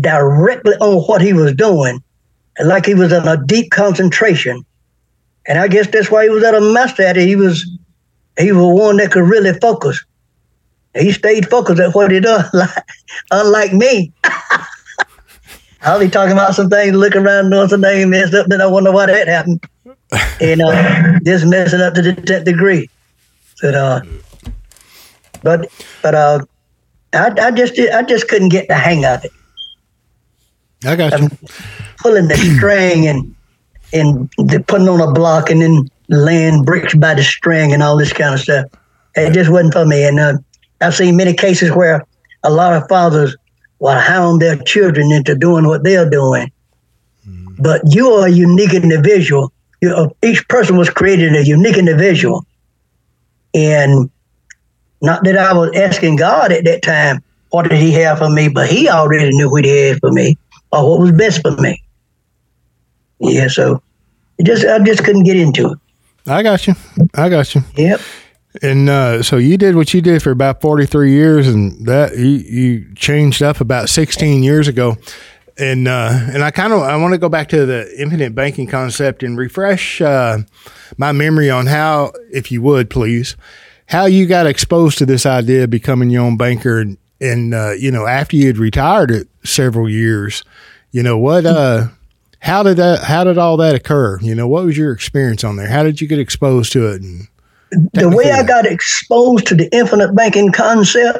[0.01, 2.01] directly on what he was doing,
[2.63, 4.65] like he was in a deep concentration.
[5.47, 7.27] And I guess that's why he was at a master at it.
[7.27, 7.65] He was
[8.39, 10.03] he was one that could really focus.
[10.95, 12.49] He stayed focused at what he does,
[13.31, 14.11] unlike me.
[15.85, 18.65] I'll be talking about some things, looking around, doing some things messed up, then I
[18.65, 19.63] wonder why that happened.
[20.41, 22.89] and uh, just messing up to the 10th degree.
[23.61, 24.01] But uh,
[25.43, 25.71] but
[26.01, 26.39] but uh,
[27.13, 29.31] I, I just I just couldn't get the hang of it.
[30.85, 31.29] I got you.
[31.99, 33.35] pulling the string and
[33.93, 34.29] and
[34.67, 38.33] putting on a block and then laying bricks by the string and all this kind
[38.33, 38.65] of stuff.
[39.15, 40.03] It just wasn't for me.
[40.05, 40.37] And uh,
[40.81, 42.05] I've seen many cases where
[42.43, 43.35] a lot of fathers
[43.79, 46.51] will hound their children into doing what they're doing.
[47.27, 47.55] Mm.
[47.59, 49.51] But you are a unique individual.
[49.81, 52.45] You, uh, each person was created a unique individual.
[53.53, 54.09] And
[55.01, 58.49] not that I was asking God at that time, what did He have for me?
[58.49, 60.37] But He already knew what He had for me
[60.71, 61.81] or what was best for me.
[63.19, 63.81] Yeah, so
[64.43, 65.79] just I just couldn't get into it.
[66.27, 66.75] I got you.
[67.13, 67.61] I got you.
[67.75, 68.01] Yep.
[68.61, 72.17] And uh, so you did what you did for about forty three years, and that
[72.17, 74.97] you, you changed up about sixteen years ago.
[75.57, 78.67] And uh, and I kind of I want to go back to the infinite banking
[78.67, 80.39] concept and refresh uh,
[80.97, 83.37] my memory on how, if you would please,
[83.87, 87.71] how you got exposed to this idea of becoming your own banker, and and uh,
[87.71, 90.43] you know after you had retired several years,
[90.95, 91.87] you know what uh
[92.39, 95.57] how did that how did all that occur you know what was your experience on
[95.57, 97.01] there how did you get exposed to it
[97.93, 101.19] the way i got exposed to the infinite banking concept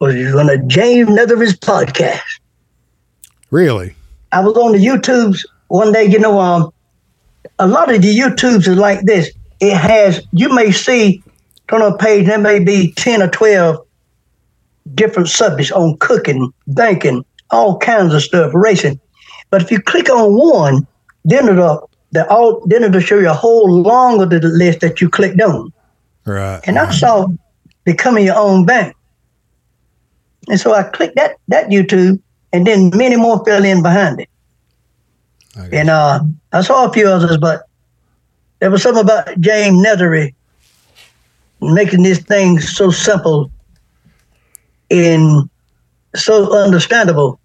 [0.00, 2.20] was on a james neathery's podcast.
[3.50, 3.94] Really?
[4.32, 6.72] I was on the youtubes one day you know um
[7.58, 9.30] a lot of the youtubes is like this.
[9.60, 11.22] It has you may see
[11.68, 13.84] turn on a page there may be 10 or 12
[14.94, 19.00] different subjects on cooking banking all kinds of stuff racing.
[19.50, 20.86] But if you click on one,
[21.24, 25.00] then it'll the all then it'll show you a whole long of the list that
[25.00, 25.72] you clicked on.
[26.24, 26.60] Right.
[26.64, 27.28] And I saw
[27.84, 28.94] becoming your own bank.
[30.48, 32.20] And so I clicked that that YouTube
[32.52, 34.28] and then many more fell in behind it.
[35.72, 36.20] And uh,
[36.52, 37.64] I saw a few others, but
[38.60, 40.34] there was something about James Neathery
[41.60, 43.50] making this thing so simple
[44.90, 45.50] and
[46.14, 47.40] so understandable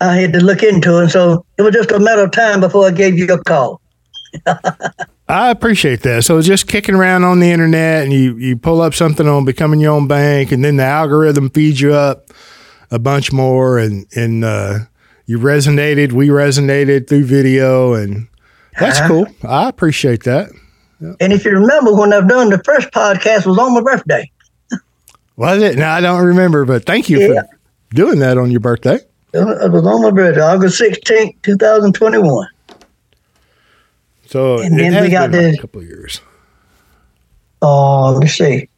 [0.00, 1.10] I had to look into it.
[1.10, 3.80] So it was just a matter of time before I gave you a call.
[5.28, 6.24] I appreciate that.
[6.24, 9.80] So just kicking around on the internet and you, you pull up something on becoming
[9.80, 12.30] your own bank and then the algorithm feeds you up
[12.90, 14.78] a bunch more and, and, uh,
[15.26, 18.28] you resonated, we resonated through video and
[18.78, 19.08] that's uh-huh.
[19.08, 19.26] cool.
[19.42, 20.50] I appreciate that.
[21.00, 21.16] Yep.
[21.20, 24.30] And if you remember when I've done the first podcast was on my birthday.
[25.36, 25.76] was it?
[25.76, 27.42] No, I don't remember, but thank you yeah.
[27.42, 27.48] for
[27.94, 29.00] doing that on your birthday.
[29.32, 32.48] It was on my birthday, August 16th, 2021.
[34.26, 36.20] So and then we got the a couple of years.
[37.62, 38.68] Oh, uh, let me see.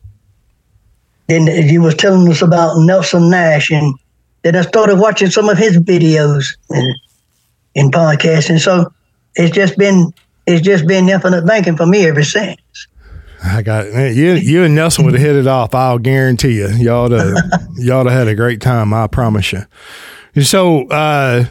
[1.26, 3.94] Then you was telling us about Nelson Nash, and
[4.42, 6.86] then I started watching some of his videos and,
[7.74, 8.60] in, in podcasting.
[8.60, 8.92] So
[9.34, 10.12] it's just been
[10.46, 12.58] it's just been infinite banking for me ever since.
[13.44, 14.16] I got it.
[14.16, 15.74] You, you and Nelson would have hit it off.
[15.74, 16.68] I'll guarantee you.
[16.68, 17.10] Y'all
[17.76, 18.92] y'all to had a great time.
[18.92, 19.64] I promise you.
[20.42, 21.46] So, uh,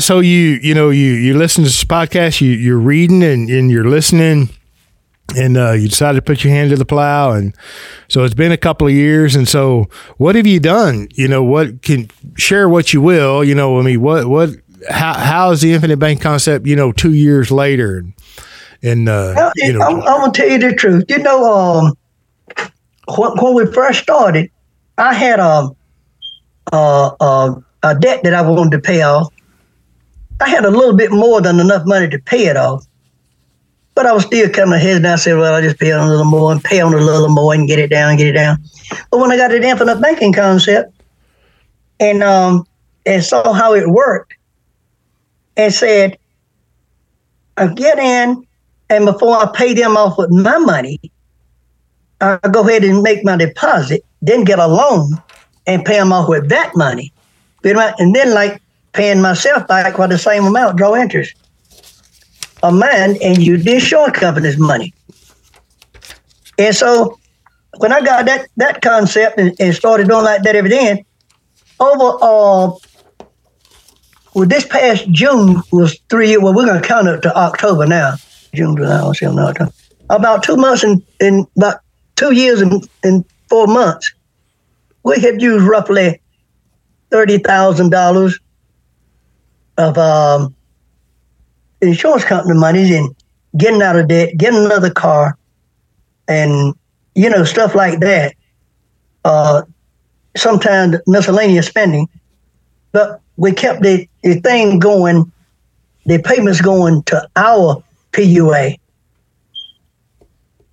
[0.00, 3.70] so you you know you you listen to this podcast, you you're reading and, and
[3.70, 4.50] you're listening,
[5.36, 7.54] and uh, you decided to put your hand to the plow, and
[8.08, 11.08] so it's been a couple of years, and so what have you done?
[11.14, 13.42] You know, what can share what you will.
[13.42, 14.50] You know, I mean, what what
[14.88, 16.66] how how is the infinite bank concept?
[16.66, 18.04] You know, two years later,
[18.82, 21.04] and uh, you know, I'm, I'm, gonna tell you the truth.
[21.08, 21.92] You know, um,
[23.16, 24.50] when, when we first started,
[24.98, 25.70] I had a.
[26.72, 29.30] Uh, uh, a debt that I wanted to pay off.
[30.40, 32.86] I had a little bit more than enough money to pay it off.
[33.94, 35.06] But I was still kind of hesitant.
[35.06, 37.28] I said, well, I'll just pay on a little more and pay on a little
[37.28, 38.58] more and get it down, get it down.
[39.10, 40.92] But when I got the infinite banking concept,
[42.00, 42.66] and um,
[43.06, 44.34] and saw how it worked
[45.56, 46.18] and said,
[47.56, 48.44] I get in,
[48.90, 51.00] and before I pay them off with my money,
[52.20, 55.12] I go ahead and make my deposit, then get a loan
[55.66, 57.12] and pay them off with that money.
[57.62, 58.60] And then, like
[58.94, 61.34] paying myself back by the same amount, draw interest
[62.62, 64.94] of mine, and you the insurance company's money.
[66.58, 67.18] And so,
[67.78, 71.04] when I got that that concept and, and started doing like that every day,
[71.80, 72.70] over uh,
[74.34, 76.42] well, this past June was three years.
[76.42, 78.14] Well, we're going to count it to October now.
[78.54, 79.72] June, July, August, September,
[80.10, 81.80] About two months and in, about
[82.16, 82.88] two years and,
[83.48, 84.12] four months,
[85.02, 86.20] we had used roughly
[87.10, 88.38] thirty thousand dollars
[89.76, 90.54] of um,
[91.80, 93.14] insurance company monies and
[93.56, 95.36] getting out of debt, getting another car,
[96.28, 96.74] and
[97.14, 98.34] you know stuff like that.
[99.24, 99.62] Uh,
[100.36, 102.08] sometimes miscellaneous spending,
[102.92, 105.30] but we kept the, the thing going,
[106.06, 107.82] the payments going to our
[108.12, 108.78] PUA.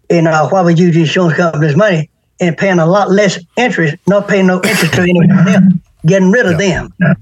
[0.09, 2.09] And uh, while we use the insurance company's money
[2.39, 5.63] and paying a lot less interest, not paying no interest to anyone else,
[6.05, 6.87] getting rid of yeah.
[6.99, 7.15] them.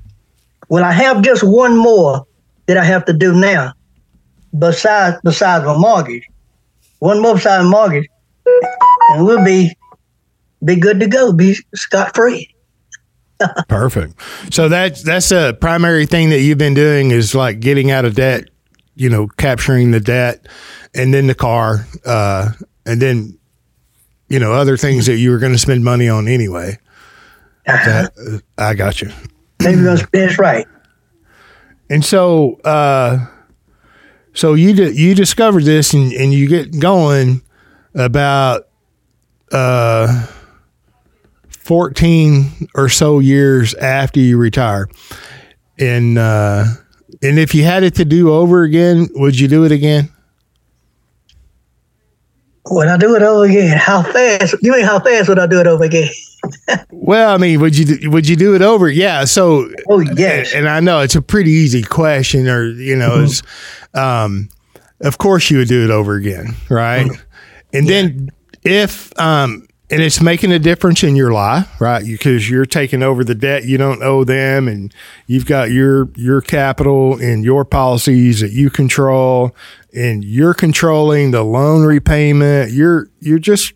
[0.69, 2.25] Well, I have just one more
[2.67, 3.73] that I have to do now,
[4.58, 6.27] besides besides my mortgage.
[6.99, 8.08] One more besides mortgage,
[9.10, 9.75] and we'll be
[10.63, 12.53] be good to go, be scot free.
[13.67, 14.19] Perfect.
[14.51, 18.15] So that's that's a primary thing that you've been doing is like getting out of
[18.15, 18.49] debt,
[18.95, 20.47] you know, capturing the debt,
[20.93, 22.51] and then the car, uh,
[22.86, 23.38] and then
[24.27, 26.77] you know other things that you were going to spend money on anyway.
[27.67, 27.86] Uh-huh.
[27.86, 29.12] That, uh, I got you.
[29.62, 30.65] Maybe that's, that's right.
[31.89, 33.26] And so, uh,
[34.34, 37.41] so you you discovered this, and, and you get going
[37.95, 38.67] about.
[39.52, 40.28] Uh,
[41.69, 44.88] 14 or so years after you retire.
[45.78, 46.65] And uh,
[47.22, 50.10] and if you had it to do over again, would you do it again?
[52.72, 53.78] Would I do it over again?
[53.78, 54.56] How fast?
[54.63, 56.10] You mean how fast would I do it over again?
[56.91, 58.89] Well, I mean, would you would you do it over?
[58.89, 59.25] Yeah.
[59.25, 60.54] So, oh yes.
[60.54, 63.25] And, and I know it's a pretty easy question, or you know, mm-hmm.
[63.25, 63.41] it's,
[63.93, 64.49] um,
[65.02, 67.06] of course you would do it over again, right?
[67.08, 67.21] Mm-hmm.
[67.73, 67.91] And yeah.
[67.91, 68.30] then
[68.63, 72.06] if um, and it's making a difference in your life, right?
[72.06, 74.93] Because you're taking over the debt you don't owe them, and
[75.28, 79.56] you've got your your capital and your policies that you control,
[79.95, 82.71] and you're controlling the loan repayment.
[82.71, 83.73] You're you're just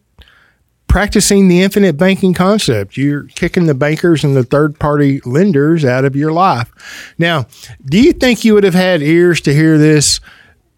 [0.93, 2.97] practicing the infinite banking concept.
[2.97, 6.71] You're kicking the bankers and the third party lenders out of your life.
[7.17, 7.47] Now,
[7.83, 10.19] do you think you would have had ears to hear this,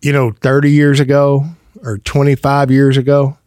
[0.01, 1.43] you know, 30 years ago
[1.83, 3.37] or 25 years ago?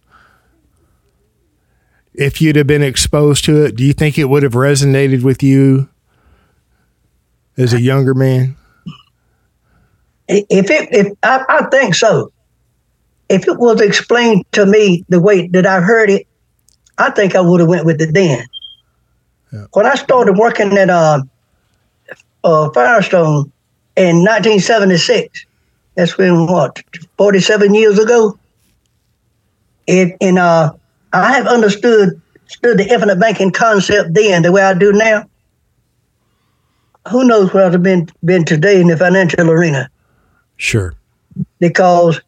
[2.13, 5.43] if you'd have been exposed to it, do you think it would have resonated with
[5.43, 5.89] you
[7.57, 8.57] as a younger man?
[10.27, 12.31] If it, if I, I think so.
[13.31, 16.27] If it was explained to me the way that I heard it,
[16.99, 18.45] I think I would have went with it then.
[19.53, 19.65] Yeah.
[19.73, 21.23] When I started working at uh,
[22.45, 23.51] uh, Firestone
[23.97, 25.47] in 1976,
[25.95, 26.83] that's been what
[27.17, 28.39] 47 years ago.
[29.87, 30.73] It in uh
[31.13, 35.25] I have understood stood the infinite banking concept then the way I do now.
[37.11, 39.91] Who knows where I'd have been been today in the financial arena?
[40.57, 40.95] Sure.
[41.59, 42.21] Because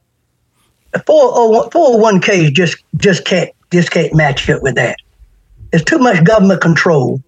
[0.94, 4.96] 401ks just just can't just can't match up with that.
[5.70, 7.22] There's too much government control.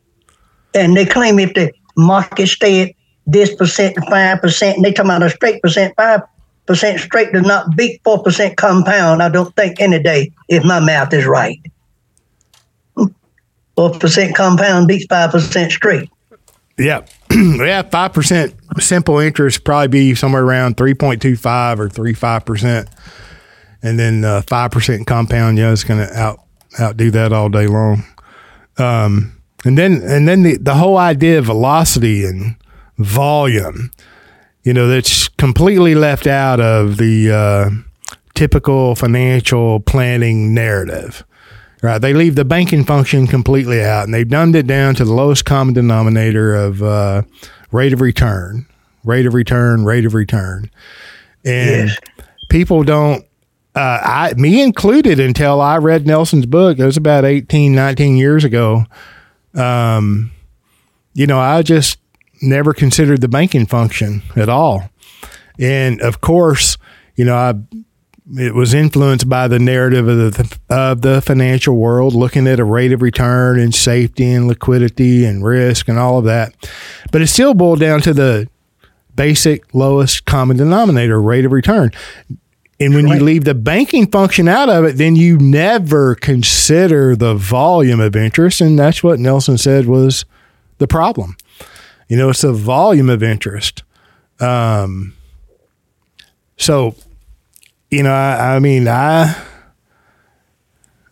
[0.75, 2.95] And they claim if the market stay at
[3.27, 6.23] this percent and five percent, and they talk about a straight percent, five
[6.67, 9.23] percent straight does not beat four percent compound.
[9.23, 11.61] I don't think any day if my math is right.
[13.77, 16.11] Four percent compound beats five percent straight.
[16.79, 21.89] Yeah, yeah, five percent simple interest probably be somewhere around three point two five or
[21.89, 22.89] three five percent,
[23.83, 25.59] and then uh, five percent compound.
[25.59, 26.41] Yeah, it's going to out
[26.81, 28.05] outdo that all day long.
[28.79, 32.57] Um, and then and then the the whole idea of velocity and
[32.99, 33.91] volume
[34.63, 37.71] you know, that's completely left out of the uh,
[38.35, 41.25] typical financial planning narrative.
[41.83, 45.13] Right, they leave the banking function completely out, and they've dumbed it down to the
[45.13, 47.23] lowest common denominator of uh,
[47.73, 48.67] rate of return,
[49.03, 50.71] rate of return, rate of return,
[51.45, 51.99] and yes.
[52.51, 53.25] people don't.
[53.75, 56.79] Uh, I, me included, until I read Nelson's book.
[56.79, 58.85] It was about 18, 19 years ago.
[59.55, 60.31] Um,
[61.15, 61.99] you know, I just
[62.43, 64.91] never considered the banking function at all.
[65.59, 66.77] And of course,
[67.17, 67.55] you know, I
[68.35, 72.65] it was influenced by the narrative of the of the financial world, looking at a
[72.65, 76.55] rate of return and safety and liquidity and risk and all of that.
[77.11, 78.49] But it still boiled down to the
[79.15, 81.91] basic lowest common denominator rate of return.
[82.83, 83.19] And when right.
[83.19, 88.17] you leave the banking function out of it, then you never consider the volume of
[88.17, 88.61] interest.
[88.61, 90.25] And that's what Nelson said was
[90.79, 91.37] the problem.
[92.09, 93.83] You know, it's the volume of interest.
[94.41, 95.15] Um,
[96.57, 96.97] so
[97.93, 99.37] you know, I, I mean, I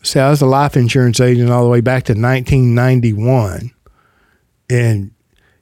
[0.03, 3.71] see, I was a life insurance agent all the way back to 1991,
[4.71, 5.11] and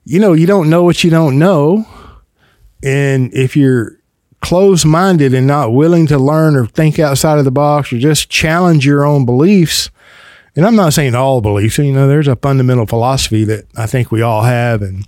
[0.04, 1.86] you know, you don't know what you don't know,
[2.84, 3.97] and if you're
[4.40, 8.30] closed minded and not willing to learn or think outside of the box or just
[8.30, 9.90] challenge your own beliefs.
[10.56, 14.10] And I'm not saying all beliefs, you know, there's a fundamental philosophy that I think
[14.10, 14.82] we all have.
[14.82, 15.06] And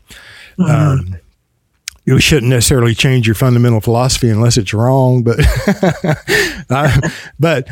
[0.59, 0.63] mm-hmm.
[0.65, 1.17] um,
[2.05, 5.23] you shouldn't necessarily change your fundamental philosophy unless it's wrong.
[5.23, 5.39] But,
[6.71, 7.01] uh,
[7.39, 7.69] but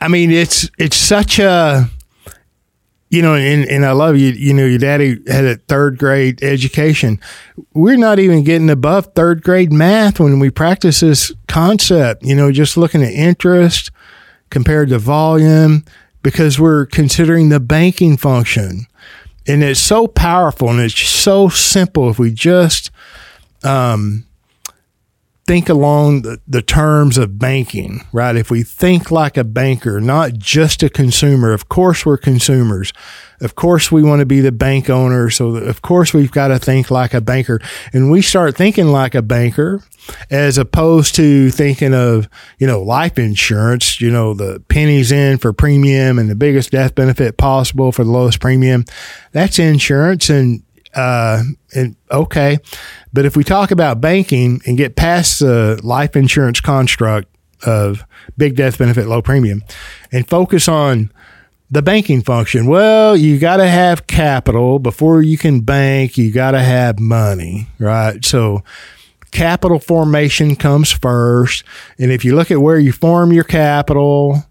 [0.00, 1.88] I mean, it's it's such a
[3.10, 4.30] you know, and, and I love you.
[4.30, 7.20] You know, your daddy had a third grade education.
[7.72, 12.22] We're not even getting above third grade math when we practice this concept.
[12.22, 13.90] You know, just looking at interest
[14.50, 15.84] compared to volume
[16.22, 18.86] because we're considering the banking function.
[19.46, 22.90] And it's so powerful and it's so simple if we just
[23.64, 24.26] um,
[25.48, 28.36] think along the, the terms of banking, right?
[28.36, 32.92] If we think like a banker, not just a consumer, of course we're consumers.
[33.40, 35.30] Of course we want to be the bank owner.
[35.30, 37.60] So of course we've got to think like a banker.
[37.94, 39.82] And we start thinking like a banker
[40.30, 42.28] as opposed to thinking of,
[42.58, 46.94] you know, life insurance, you know, the pennies in for premium and the biggest death
[46.94, 48.84] benefit possible for the lowest premium.
[49.32, 50.28] That's insurance.
[50.28, 50.62] And
[50.98, 51.42] uh,
[51.76, 52.58] and okay,
[53.12, 57.28] but if we talk about banking and get past the life insurance construct
[57.64, 58.04] of
[58.36, 59.62] big death benefit, low premium,
[60.10, 61.12] and focus on
[61.70, 66.18] the banking function, well, you got to have capital before you can bank.
[66.18, 68.24] You got to have money, right?
[68.24, 68.64] So
[69.30, 71.62] capital formation comes first.
[72.00, 74.42] And if you look at where you form your capital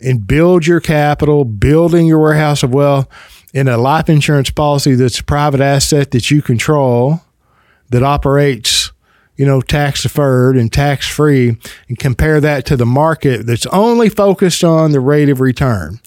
[0.00, 3.06] and build your capital, building your warehouse of wealth,
[3.52, 7.20] in a life insurance policy that's a private asset that you control
[7.90, 8.92] that operates
[9.36, 11.56] you know tax deferred and tax free
[11.88, 15.98] and compare that to the market that's only focused on the rate of return.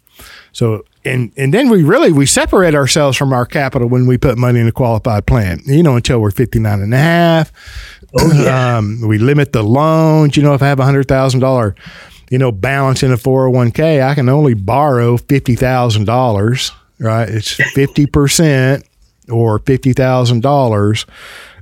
[0.51, 4.37] So and and then we really we separate ourselves from our capital when we put
[4.37, 5.61] money in a qualified plan.
[5.65, 7.51] You know until we're 59 and a half.
[8.15, 8.77] Oh, yeah.
[8.77, 10.37] um, we limit the loans.
[10.37, 11.75] You know if i have a hundred thousand dollar
[12.29, 16.71] you know balance in a 401k i can only borrow fifty thousand dollars
[17.03, 17.29] right?
[17.29, 18.83] It's 50%
[19.29, 21.05] or $50,000,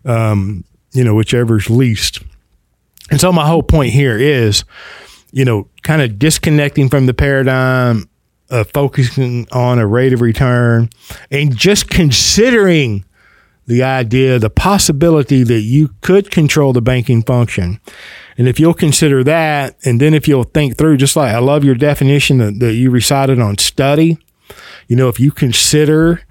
[0.05, 0.63] um,
[0.93, 2.19] you know, whichever's least.
[3.09, 4.63] And so my whole point here is,
[5.31, 8.09] you know, kind of disconnecting from the paradigm
[8.49, 10.89] of focusing on a rate of return
[11.29, 13.05] and just considering
[13.67, 17.79] the idea, the possibility that you could control the banking function.
[18.37, 21.63] And if you'll consider that, and then if you'll think through, just like I love
[21.63, 24.17] your definition that, that you recited on study,
[24.91, 26.21] you know, if you consider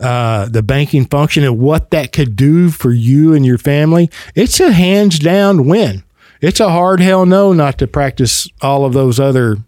[0.00, 4.58] uh, the banking function and what that could do for you and your family, it's
[4.58, 6.02] a hands down win.
[6.40, 9.58] It's a hard hell no not to practice all of those other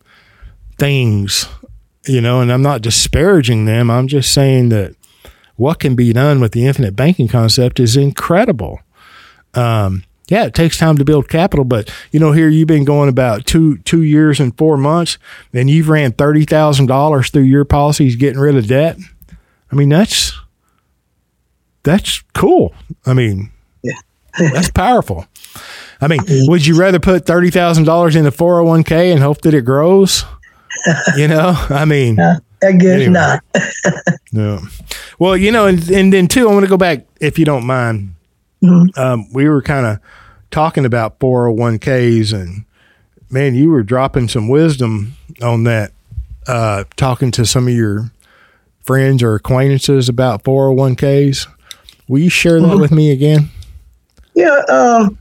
[0.77, 1.47] things,
[2.09, 3.93] you know, and I'm not disparaging them.
[3.93, 4.97] I'm just saying that
[5.55, 8.81] what can be done with the infinite banking concept is incredible.
[9.55, 13.09] Um, yeah, it takes time to build capital, but you know, here you've been going
[13.09, 15.19] about two two years and four months,
[15.53, 18.99] and you've ran thirty thousand dollars through your policies, getting rid of debt.
[19.71, 20.33] I mean, that's
[21.83, 22.75] that's cool.
[23.05, 23.51] I mean,
[23.83, 23.99] yeah.
[24.39, 25.27] that's powerful.
[26.01, 28.85] I mean, would you rather put thirty thousand dollars in the four hundred oh one
[28.85, 30.25] k and hope that it grows?
[31.17, 33.13] You know, I mean, uh, I guess anyway.
[33.13, 33.45] not.
[34.33, 34.61] no.
[35.19, 37.67] Well, you know, and, and then too, I want to go back if you don't
[37.67, 38.15] mind.
[38.63, 38.99] Mm-hmm.
[39.01, 39.99] Um, we were kind of
[40.51, 42.65] talking about 401ks and
[43.31, 45.93] man, you were dropping some wisdom on that,
[46.47, 48.13] uh, talking to some of your
[48.83, 51.49] friends or acquaintances about 401ks.
[52.09, 52.81] Will you share that mm-hmm.
[52.81, 53.49] with me again?
[54.35, 54.63] Yeah.
[54.69, 55.19] Um,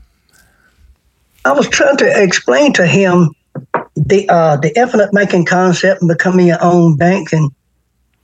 [1.44, 3.34] I was trying to explain to him
[3.96, 7.50] the uh, the infinite banking concept and becoming your own bank, and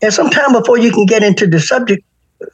[0.01, 2.05] and sometime before you can get into the subject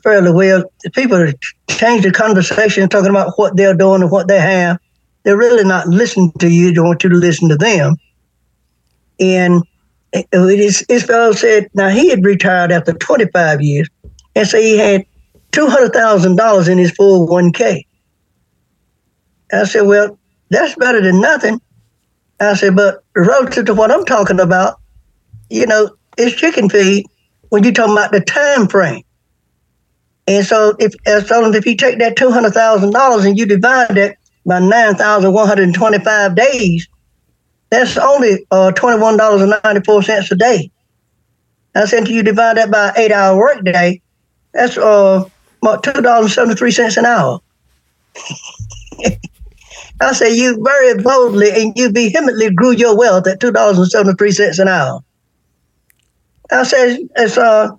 [0.03, 1.26] fairly well, people
[1.70, 4.78] change the conversation talking about what they're doing and what they have.
[5.22, 6.72] They're really not listening to you.
[6.72, 7.97] They want you to listen to them.
[9.18, 9.62] And
[10.14, 13.89] uh, his, his fellow said, now he had retired after 25 years
[14.35, 15.05] and so he had
[15.53, 17.87] $200,000 in his 401k.
[19.53, 20.18] I said, well,
[20.51, 21.61] that's better than nothing.
[22.41, 24.80] I said, but relative to what I'm talking about,
[25.51, 27.07] you know, it's chicken feed
[27.51, 29.05] when you're talking about the time frame.
[30.27, 30.95] And so if
[31.27, 34.16] so if you take that two hundred thousand dollars and you divide that
[34.47, 36.89] by nine thousand one hundred and twenty five days,
[37.70, 40.70] that's only uh, twenty one dollars and ninety four cents a day.
[41.75, 44.01] I said you divide that by eight hour work day,
[44.55, 45.25] that's uh
[45.83, 47.41] two dollars and seventy three cents an hour.
[50.01, 53.89] I say you very boldly and you vehemently grew your wealth at two dollars and
[53.89, 55.01] seventy three cents an hour.
[56.51, 57.70] I said it's uh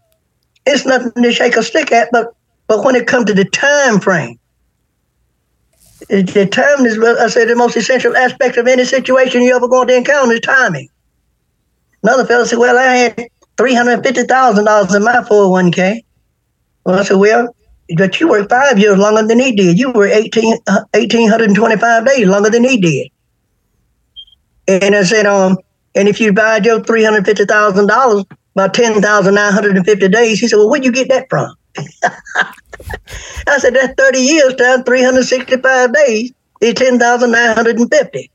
[0.66, 2.35] it's nothing to shake a stick at, but
[2.68, 4.39] but when it comes to the time frame,
[6.09, 9.88] the time is I say the most essential aspect of any situation you ever going
[9.88, 10.89] to encounter is timing.
[12.03, 15.32] Another fellow said, "Well, I had three hundred fifty thousand dollars in my four hundred
[15.36, 16.03] oh one k."
[16.86, 17.55] Well, I said, "Well,
[17.95, 19.78] but you worked five years longer than he did.
[19.78, 23.07] You were 18, 1,825 uh, days longer than he did.
[24.68, 25.57] And I said, um,
[25.93, 31.09] and if you buy your $350,000 by 10,950 days, he said, well, where'd you get
[31.09, 31.53] that from?
[33.48, 38.32] I said, that's 30 years times 365 days is 10,950.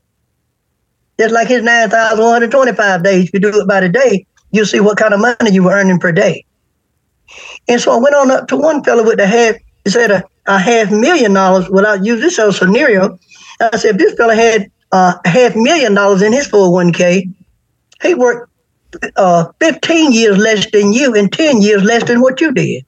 [1.19, 4.97] Just like his 9,125 days, if you do it by the day, you'll see what
[4.97, 6.45] kind of money you were earning per day.
[7.67, 10.23] And so I went on up to one fellow with a half, he said a,
[10.47, 13.17] a half million dollars without using this a scenario.
[13.59, 17.31] I said, if this fellow had uh, a half million dollars in his 401k,
[18.01, 18.51] he worked
[19.15, 22.85] uh, 15 years less than you and 10 years less than what you did.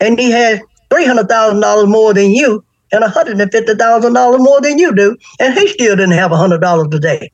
[0.00, 5.68] And he had $300,000 more than you and $150,000 more than you do, and he
[5.68, 7.30] still didn't have $100 a day.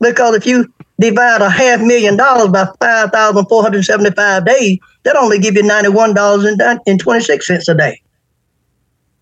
[0.00, 5.62] Because if you divide a half million dollars by 5,475 days, that only give you
[5.62, 8.00] $91.26 a day.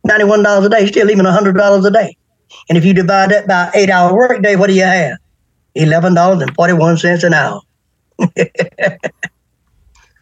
[0.09, 2.17] $91 a day, still even $100 a day.
[2.69, 5.19] And if you divide that by eight hour workday, what do you have?
[5.77, 7.61] $11.41 an hour.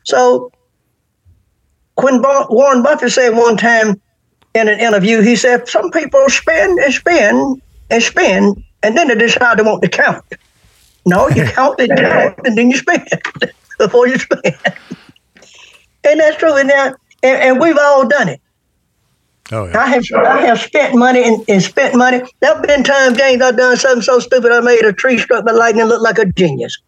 [0.05, 0.53] so
[2.03, 4.01] when Warren Buffett said one time
[4.55, 9.15] in an interview, he said, some people spend and spend and spend, and then they
[9.15, 10.25] decide they want to count.
[11.07, 13.09] No, you count it down and then you spend
[13.79, 14.57] before you spend.
[16.05, 16.57] and that's true.
[16.57, 18.41] And, now, and, and we've all done it.
[19.53, 19.81] Oh, yeah.
[19.81, 22.21] I have I have spent money and, and spent money.
[22.39, 25.45] There have been times, James, I've done something so stupid I made a tree struck
[25.45, 26.79] by lightning look like a genius.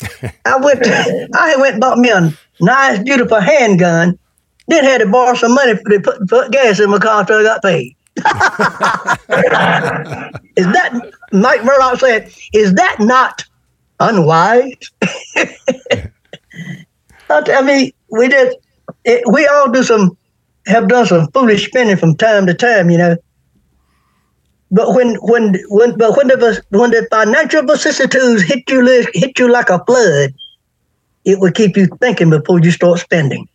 [0.44, 4.18] I went to, I went and bought me a nice, beautiful handgun,
[4.68, 7.42] then had to borrow some money to put, put gas in my car until I
[7.42, 7.96] got paid.
[10.56, 13.44] is that Mike Murdock said, is that not
[14.00, 14.90] unwise.
[17.30, 18.54] I mean, we did.
[19.04, 20.16] It, we all do some,
[20.66, 23.16] have done some foolish spending from time to time, you know.
[24.70, 29.50] But when when when but when the when the financial vicissitudes hit you hit you
[29.50, 30.34] like a flood,
[31.24, 33.48] it will keep you thinking before you start spending.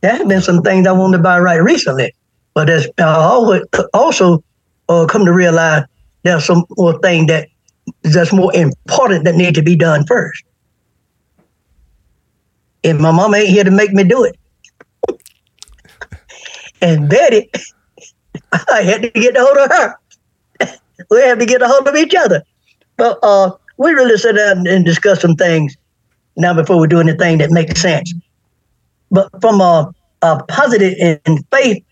[0.00, 2.14] There have been some things I wanted to buy right recently,
[2.54, 3.14] but as I
[3.94, 4.44] also
[4.88, 5.84] uh, come to realize
[6.22, 7.48] there's some more thing that
[8.02, 10.44] that's more important that need to be done first.
[12.84, 14.38] And my mom ain't here to make me do it.
[16.80, 17.50] and Betty,
[18.52, 19.94] I had to get a hold of her.
[21.10, 22.42] we had to get a hold of each other.
[22.96, 25.76] But uh, we really sit down and discuss some things
[26.36, 28.12] now before we do anything that makes sense.
[29.10, 29.92] But from a,
[30.22, 31.82] a positive and faith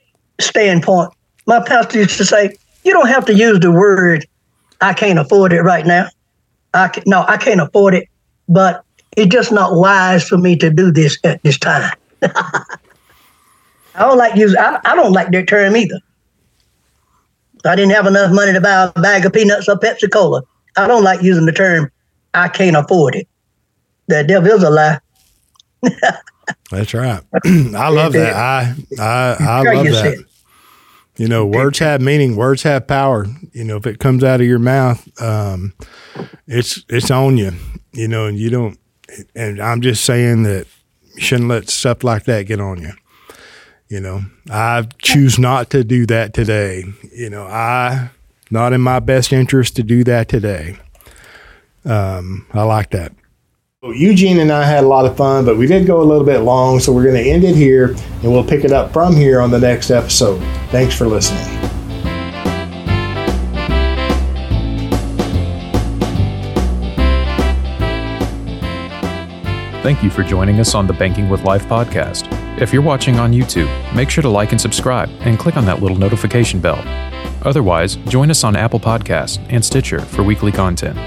[0.41, 1.13] standpoint,
[1.47, 4.27] my pastor used to say, you don't have to use the word
[4.81, 6.09] I can't afford it right now.
[6.75, 8.09] I can, no, I can't afford it,
[8.49, 8.85] but
[9.17, 11.93] it's just not wise for me to do this at this time.
[12.23, 12.65] I
[14.01, 14.55] don't like use.
[14.55, 15.99] I, I don't like that term either.
[17.65, 20.43] I didn't have enough money to buy a bag of peanuts or Pepsi Cola.
[20.77, 21.91] I don't like using the term
[22.35, 23.27] "I can't afford it."
[24.09, 25.01] The devil is a lie.
[26.71, 27.23] That's right.
[27.45, 28.35] I love that.
[28.35, 30.25] I I I love that.
[31.17, 32.37] You know, words have meaning.
[32.37, 33.27] Words have power.
[33.53, 35.73] You know, if it comes out of your mouth, um,
[36.47, 37.53] it's it's on you.
[37.93, 38.79] You know, and you don't.
[39.35, 40.67] And I'm just saying that
[41.15, 42.93] you shouldn't let stuff like that get on you.
[43.89, 46.85] You know, I choose not to do that today.
[47.13, 48.11] You know, I
[48.51, 50.79] not in my best interest to do that today.
[51.85, 53.13] Um, I like that.
[53.91, 56.41] Eugene and I had a lot of fun, but we did go a little bit
[56.41, 59.41] long, so we're going to end it here and we'll pick it up from here
[59.41, 60.39] on the next episode.
[60.71, 61.45] Thanks for listening.
[69.83, 72.27] Thank you for joining us on the Banking with Life podcast.
[72.61, 75.81] If you're watching on YouTube, make sure to like and subscribe and click on that
[75.81, 76.83] little notification bell.
[77.43, 80.99] Otherwise, join us on Apple Podcasts and Stitcher for weekly content.